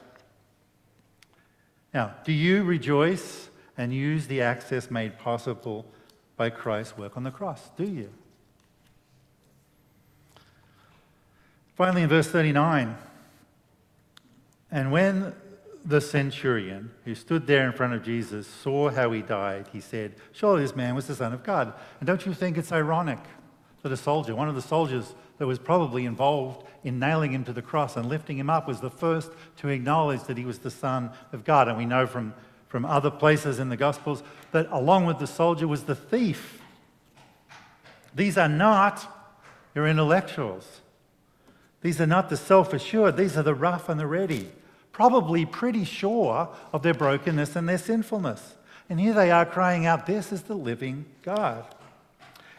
Now, 1.95 2.13
do 2.23 2.31
you 2.31 2.63
rejoice 2.63 3.49
and 3.75 3.91
use 3.91 4.27
the 4.27 4.39
access 4.39 4.91
made 4.91 5.17
possible 5.17 5.83
by 6.35 6.51
Christ's 6.51 6.95
work 6.95 7.17
on 7.17 7.23
the 7.23 7.31
cross? 7.31 7.71
Do 7.75 7.85
you? 7.85 8.11
Finally, 11.73 12.03
in 12.03 12.09
verse 12.09 12.27
39, 12.27 12.95
and 14.69 14.91
when 14.91 15.33
the 15.87 16.01
centurion 16.01 16.91
who 17.05 17.15
stood 17.15 17.47
there 17.47 17.65
in 17.65 17.71
front 17.71 17.93
of 17.93 18.03
Jesus 18.03 18.45
saw 18.45 18.89
how 18.89 19.09
he 19.11 19.21
died, 19.21 19.67
he 19.71 19.79
said, 19.79 20.15
Surely 20.33 20.61
this 20.61 20.75
man 20.75 20.95
was 20.95 21.07
the 21.07 21.15
Son 21.15 21.31
of 21.31 21.43
God. 21.43 21.73
And 21.99 22.07
don't 22.07 22.25
you 22.25 22.33
think 22.33 22.57
it's 22.57 22.73
ironic 22.73 23.19
that 23.83 23.91
a 23.91 23.97
soldier, 23.97 24.35
one 24.35 24.49
of 24.49 24.55
the 24.55 24.61
soldiers 24.61 25.15
that 25.37 25.47
was 25.47 25.59
probably 25.59 26.05
involved 26.05 26.67
in 26.83 26.99
nailing 26.99 27.31
him 27.31 27.45
to 27.45 27.53
the 27.53 27.61
cross 27.61 27.95
and 27.95 28.09
lifting 28.09 28.37
him 28.37 28.49
up 28.49 28.67
was 28.67 28.81
the 28.81 28.89
first 28.89 29.31
to 29.57 29.69
acknowledge 29.69 30.23
that 30.23 30.37
he 30.37 30.43
was 30.43 30.59
the 30.59 30.71
Son 30.71 31.09
of 31.31 31.45
God. 31.45 31.69
And 31.69 31.77
we 31.77 31.85
know 31.85 32.05
from, 32.05 32.33
from 32.67 32.83
other 32.83 33.11
places 33.11 33.57
in 33.57 33.69
the 33.69 33.77
Gospels 33.77 34.23
that 34.51 34.67
along 34.71 35.05
with 35.05 35.19
the 35.19 35.27
soldier 35.27 35.69
was 35.69 35.83
the 35.83 35.95
thief. 35.95 36.61
These 38.13 38.37
are 38.37 38.49
not 38.49 39.07
your 39.73 39.87
intellectuals. 39.87 40.81
These 41.81 42.01
are 42.01 42.07
not 42.07 42.29
the 42.29 42.35
self 42.35 42.73
assured. 42.73 43.15
These 43.15 43.37
are 43.37 43.43
the 43.43 43.55
rough 43.55 43.87
and 43.87 43.99
the 43.99 44.07
ready, 44.07 44.49
probably 44.97 45.45
pretty 45.45 45.85
sure 45.85 46.49
of 46.73 46.81
their 46.81 46.95
brokenness 46.95 47.55
and 47.55 47.69
their 47.69 47.77
sinfulness. 47.77 48.55
And 48.89 48.99
here 48.99 49.13
they 49.13 49.29
are 49.29 49.45
crying 49.45 49.85
out, 49.85 50.07
This 50.07 50.31
is 50.31 50.41
the 50.41 50.55
living 50.55 51.05
God. 51.21 51.63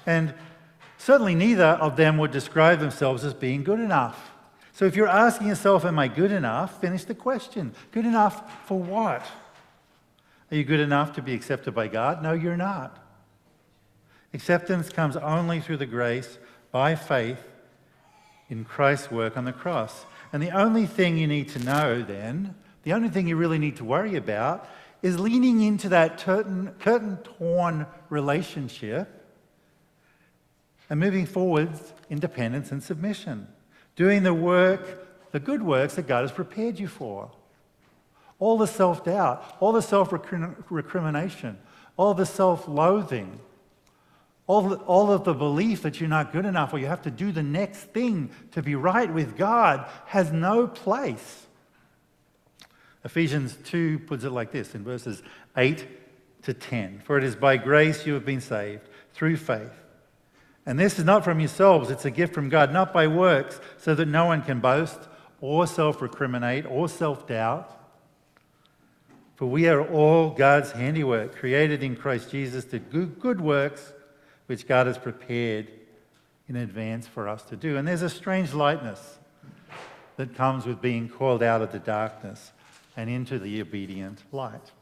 And 0.06 0.32
Certainly, 0.98 1.34
neither 1.34 1.64
of 1.64 1.96
them 1.96 2.16
would 2.18 2.30
describe 2.30 2.78
themselves 2.78 3.24
as 3.24 3.34
being 3.34 3.64
good 3.64 3.80
enough. 3.80 4.30
So, 4.72 4.84
if 4.84 4.94
you're 4.94 5.08
asking 5.08 5.48
yourself, 5.48 5.84
Am 5.84 5.98
I 5.98 6.06
good 6.06 6.30
enough? 6.30 6.80
finish 6.80 7.02
the 7.02 7.14
question. 7.14 7.72
Good 7.90 8.06
enough 8.06 8.66
for 8.66 8.78
what? 8.78 9.26
Are 10.52 10.56
you 10.56 10.62
good 10.62 10.80
enough 10.80 11.14
to 11.14 11.22
be 11.22 11.34
accepted 11.34 11.74
by 11.74 11.88
God? 11.88 12.22
No, 12.22 12.34
you're 12.34 12.56
not. 12.56 13.04
Acceptance 14.32 14.90
comes 14.90 15.16
only 15.16 15.58
through 15.58 15.78
the 15.78 15.86
grace 15.86 16.38
by 16.70 16.94
faith 16.94 17.42
in 18.48 18.64
Christ's 18.64 19.10
work 19.10 19.36
on 19.36 19.44
the 19.44 19.52
cross. 19.52 20.04
And 20.32 20.42
the 20.42 20.50
only 20.50 20.86
thing 20.86 21.16
you 21.16 21.26
need 21.26 21.48
to 21.50 21.58
know 21.58 22.02
then, 22.02 22.54
the 22.82 22.92
only 22.92 23.08
thing 23.08 23.28
you 23.28 23.36
really 23.36 23.58
need 23.58 23.76
to 23.76 23.84
worry 23.84 24.16
about, 24.16 24.68
is 25.02 25.18
leaning 25.18 25.62
into 25.62 25.88
that 25.90 26.18
curtain 26.18 27.16
torn 27.18 27.86
relationship 28.10 29.18
and 30.90 30.98
moving 30.98 31.26
forwards, 31.26 31.92
independence 32.10 32.72
and 32.72 32.82
submission. 32.82 33.46
Doing 33.96 34.22
the 34.22 34.34
work, 34.34 35.32
the 35.32 35.40
good 35.40 35.62
works 35.62 35.94
that 35.94 36.06
God 36.06 36.22
has 36.22 36.32
prepared 36.32 36.78
you 36.78 36.88
for. 36.88 37.30
All 38.38 38.56
the 38.56 38.66
self 38.66 39.04
doubt, 39.04 39.56
all 39.60 39.72
the 39.72 39.82
self 39.82 40.12
recrimination, 40.12 41.58
all 41.96 42.14
the 42.14 42.26
self 42.26 42.68
loathing, 42.68 43.40
all, 44.48 44.72
all 44.74 45.12
of 45.12 45.24
the 45.24 45.34
belief 45.34 45.82
that 45.82 46.00
you're 46.00 46.08
not 46.08 46.32
good 46.32 46.46
enough 46.46 46.72
or 46.72 46.78
you 46.78 46.86
have 46.86 47.02
to 47.02 47.10
do 47.10 47.30
the 47.30 47.42
next 47.42 47.80
thing 47.80 48.30
to 48.52 48.62
be 48.62 48.74
right 48.74 49.12
with 49.12 49.36
God 49.36 49.86
has 50.06 50.32
no 50.32 50.66
place. 50.66 51.46
Ephesians 53.04 53.56
2 53.66 54.00
puts 54.00 54.24
it 54.24 54.30
like 54.30 54.50
this 54.50 54.74
in 54.74 54.82
verses 54.82 55.22
8 55.56 55.86
to 56.42 56.54
10 56.54 57.02
For 57.04 57.18
it 57.18 57.24
is 57.24 57.36
by 57.36 57.58
grace 57.58 58.06
you 58.06 58.14
have 58.14 58.24
been 58.24 58.40
saved 58.40 58.88
through 59.12 59.36
faith. 59.36 59.70
And 60.64 60.78
this 60.78 60.98
is 60.98 61.04
not 61.04 61.24
from 61.24 61.40
yourselves, 61.40 61.90
it's 61.90 62.06
a 62.06 62.10
gift 62.10 62.34
from 62.34 62.48
God, 62.48 62.72
not 62.72 62.92
by 62.92 63.06
works, 63.06 63.60
so 63.76 63.94
that 63.94 64.08
no 64.08 64.24
one 64.24 64.42
can 64.42 64.60
boast 64.60 64.98
or 65.42 65.66
self 65.66 65.98
recriminate 65.98 66.70
or 66.70 66.88
self 66.88 67.26
doubt. 67.26 67.74
For 69.36 69.46
we 69.46 69.68
are 69.68 69.86
all 69.86 70.30
God's 70.30 70.72
handiwork, 70.72 71.36
created 71.36 71.82
in 71.82 71.96
Christ 71.96 72.30
Jesus 72.30 72.64
to 72.66 72.78
do 72.78 73.06
good 73.06 73.40
works 73.42 73.92
which 74.48 74.66
God 74.66 74.86
has 74.86 74.98
prepared 74.98 75.68
in 76.48 76.56
advance 76.56 77.06
for 77.06 77.28
us 77.28 77.42
to 77.44 77.56
do. 77.56 77.76
And 77.76 77.86
there's 77.86 78.02
a 78.02 78.08
strange 78.08 78.54
lightness 78.54 79.18
that 80.16 80.34
comes 80.34 80.66
with 80.66 80.80
being 80.80 81.08
called 81.08 81.42
out 81.42 81.62
of 81.62 81.70
the 81.70 81.78
darkness 81.78 82.52
and 82.96 83.08
into 83.08 83.38
the 83.38 83.60
obedient 83.60 84.22
light. 84.32 84.72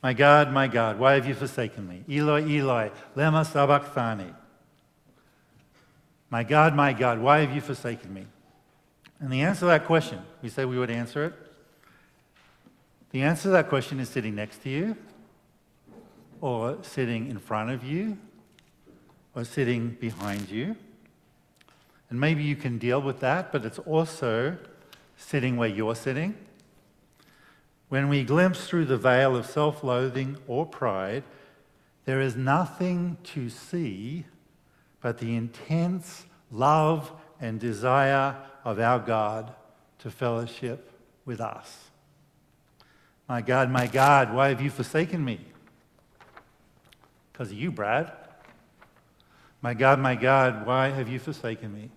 My 0.00 0.12
God, 0.12 0.52
my 0.52 0.68
God, 0.68 0.98
why 0.98 1.14
have 1.14 1.26
you 1.26 1.34
forsaken 1.34 1.88
me? 1.88 2.04
Eloi, 2.08 2.42
Eloi, 2.42 2.90
lema 3.16 3.44
sabachthani. 3.44 4.32
My 6.30 6.44
God, 6.44 6.74
my 6.74 6.92
God, 6.92 7.18
why 7.18 7.40
have 7.40 7.54
you 7.54 7.60
forsaken 7.60 8.14
me? 8.14 8.26
And 9.18 9.32
the 9.32 9.40
answer 9.40 9.60
to 9.60 9.66
that 9.66 9.86
question, 9.86 10.20
we 10.40 10.50
say 10.50 10.64
we 10.64 10.78
would 10.78 10.90
answer 10.90 11.24
it. 11.24 11.34
The 13.10 13.22
answer 13.22 13.44
to 13.44 13.48
that 13.50 13.68
question 13.68 13.98
is 13.98 14.08
sitting 14.08 14.34
next 14.34 14.62
to 14.62 14.68
you, 14.68 14.96
or 16.44 16.76
sitting 16.82 17.30
in 17.30 17.38
front 17.38 17.70
of 17.70 17.82
you, 17.82 18.18
or 19.34 19.44
sitting 19.44 19.96
behind 20.00 20.50
you. 20.50 20.76
And 22.10 22.20
maybe 22.20 22.42
you 22.42 22.56
can 22.56 22.78
deal 22.78 23.00
with 23.00 23.20
that, 23.20 23.50
but 23.50 23.64
it's 23.64 23.78
also 23.78 24.58
sitting 25.16 25.56
where 25.56 25.68
you're 25.68 25.94
sitting 25.94 26.34
when 27.94 28.08
we 28.08 28.24
glimpse 28.24 28.66
through 28.66 28.86
the 28.86 28.96
veil 28.96 29.36
of 29.36 29.46
self 29.46 29.84
loathing 29.84 30.36
or 30.48 30.66
pride, 30.66 31.22
there 32.06 32.20
is 32.20 32.34
nothing 32.34 33.16
to 33.22 33.48
see 33.48 34.24
but 35.00 35.18
the 35.18 35.36
intense 35.36 36.26
love 36.50 37.12
and 37.40 37.60
desire 37.60 38.36
of 38.64 38.80
our 38.80 38.98
God 38.98 39.54
to 40.00 40.10
fellowship 40.10 40.90
with 41.24 41.40
us. 41.40 41.78
My 43.28 43.40
God, 43.40 43.70
my 43.70 43.86
God, 43.86 44.34
why 44.34 44.48
have 44.48 44.60
you 44.60 44.70
forsaken 44.70 45.24
me? 45.24 45.38
Because 47.34 47.50
of 47.50 47.58
you, 47.58 47.72
Brad. 47.72 48.12
My 49.60 49.74
God, 49.74 49.98
my 49.98 50.14
God, 50.14 50.64
why 50.66 50.90
have 50.90 51.08
you 51.08 51.18
forsaken 51.18 51.74
me? 51.74 51.90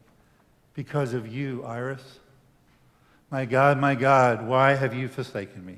Because 0.73 1.13
of 1.13 1.28
you, 1.28 1.63
Iris. 1.63 2.02
My 3.30 3.45
God, 3.45 3.78
my 3.78 3.93
God, 3.93 4.47
why 4.47 4.73
have 4.73 4.95
you 4.95 5.08
forsaken 5.08 5.63
me? 5.63 5.78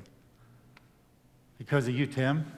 Because 1.58 1.86
of 1.88 1.94
you, 1.94 2.06
Tim. 2.06 2.50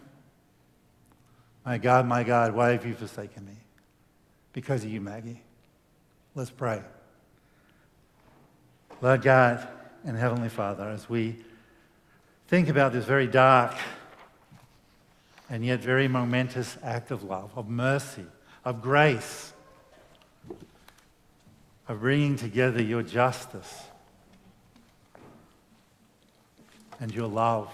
My 1.66 1.76
God, 1.76 2.06
my 2.06 2.22
God, 2.22 2.54
why 2.54 2.70
have 2.70 2.86
you 2.86 2.94
forsaken 2.94 3.46
me? 3.46 3.56
Because 4.52 4.84
of 4.84 4.90
you, 4.90 5.00
Maggie. 5.00 5.42
Let's 6.36 6.50
pray. 6.50 6.82
Lord 9.00 9.22
God 9.22 9.66
and 10.04 10.16
Heavenly 10.16 10.50
Father, 10.50 10.88
as 10.88 11.08
we 11.08 11.36
think 12.46 12.68
about 12.68 12.92
this 12.92 13.06
very 13.06 13.26
dark 13.26 13.74
and 15.52 15.66
yet 15.66 15.80
very 15.80 16.08
momentous 16.08 16.78
act 16.82 17.10
of 17.10 17.24
love, 17.24 17.50
of 17.54 17.68
mercy, 17.68 18.24
of 18.64 18.80
grace, 18.80 19.52
of 21.86 22.00
bringing 22.00 22.36
together 22.36 22.82
your 22.82 23.02
justice 23.02 23.82
and 26.98 27.14
your 27.14 27.28
love. 27.28 27.70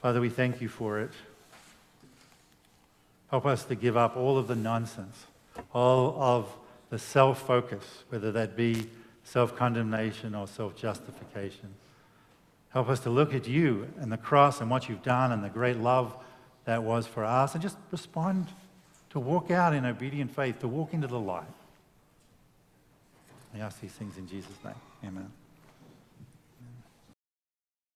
Father, 0.00 0.22
we 0.22 0.30
thank 0.30 0.62
you 0.62 0.70
for 0.70 1.00
it. 1.00 1.10
Help 3.28 3.44
us 3.44 3.64
to 3.64 3.74
give 3.74 3.98
up 3.98 4.16
all 4.16 4.38
of 4.38 4.48
the 4.48 4.56
nonsense, 4.56 5.26
all 5.74 6.16
of 6.18 6.50
the 6.88 6.98
self 6.98 7.46
focus, 7.46 8.04
whether 8.08 8.32
that 8.32 8.56
be 8.56 8.86
self 9.22 9.54
condemnation 9.54 10.34
or 10.34 10.48
self 10.48 10.74
justification. 10.76 11.74
Help 12.72 12.88
us 12.88 13.00
to 13.00 13.10
look 13.10 13.34
at 13.34 13.46
you 13.46 13.88
and 14.00 14.10
the 14.10 14.16
cross 14.16 14.60
and 14.60 14.70
what 14.70 14.88
you've 14.88 15.02
done 15.02 15.32
and 15.32 15.44
the 15.44 15.48
great 15.48 15.76
love 15.76 16.16
that 16.64 16.82
was 16.82 17.06
for 17.06 17.24
us 17.24 17.54
and 17.54 17.62
just 17.62 17.76
respond 17.90 18.46
to 19.10 19.20
walk 19.20 19.50
out 19.50 19.74
in 19.74 19.84
obedient 19.84 20.34
faith, 20.34 20.58
to 20.60 20.68
walk 20.68 20.94
into 20.94 21.06
the 21.06 21.18
light. 21.18 21.44
I 23.54 23.58
ask 23.58 23.80
these 23.80 23.92
things 23.92 24.16
in 24.16 24.26
Jesus' 24.26 24.56
name. 24.64 24.74
Amen. 25.04 25.30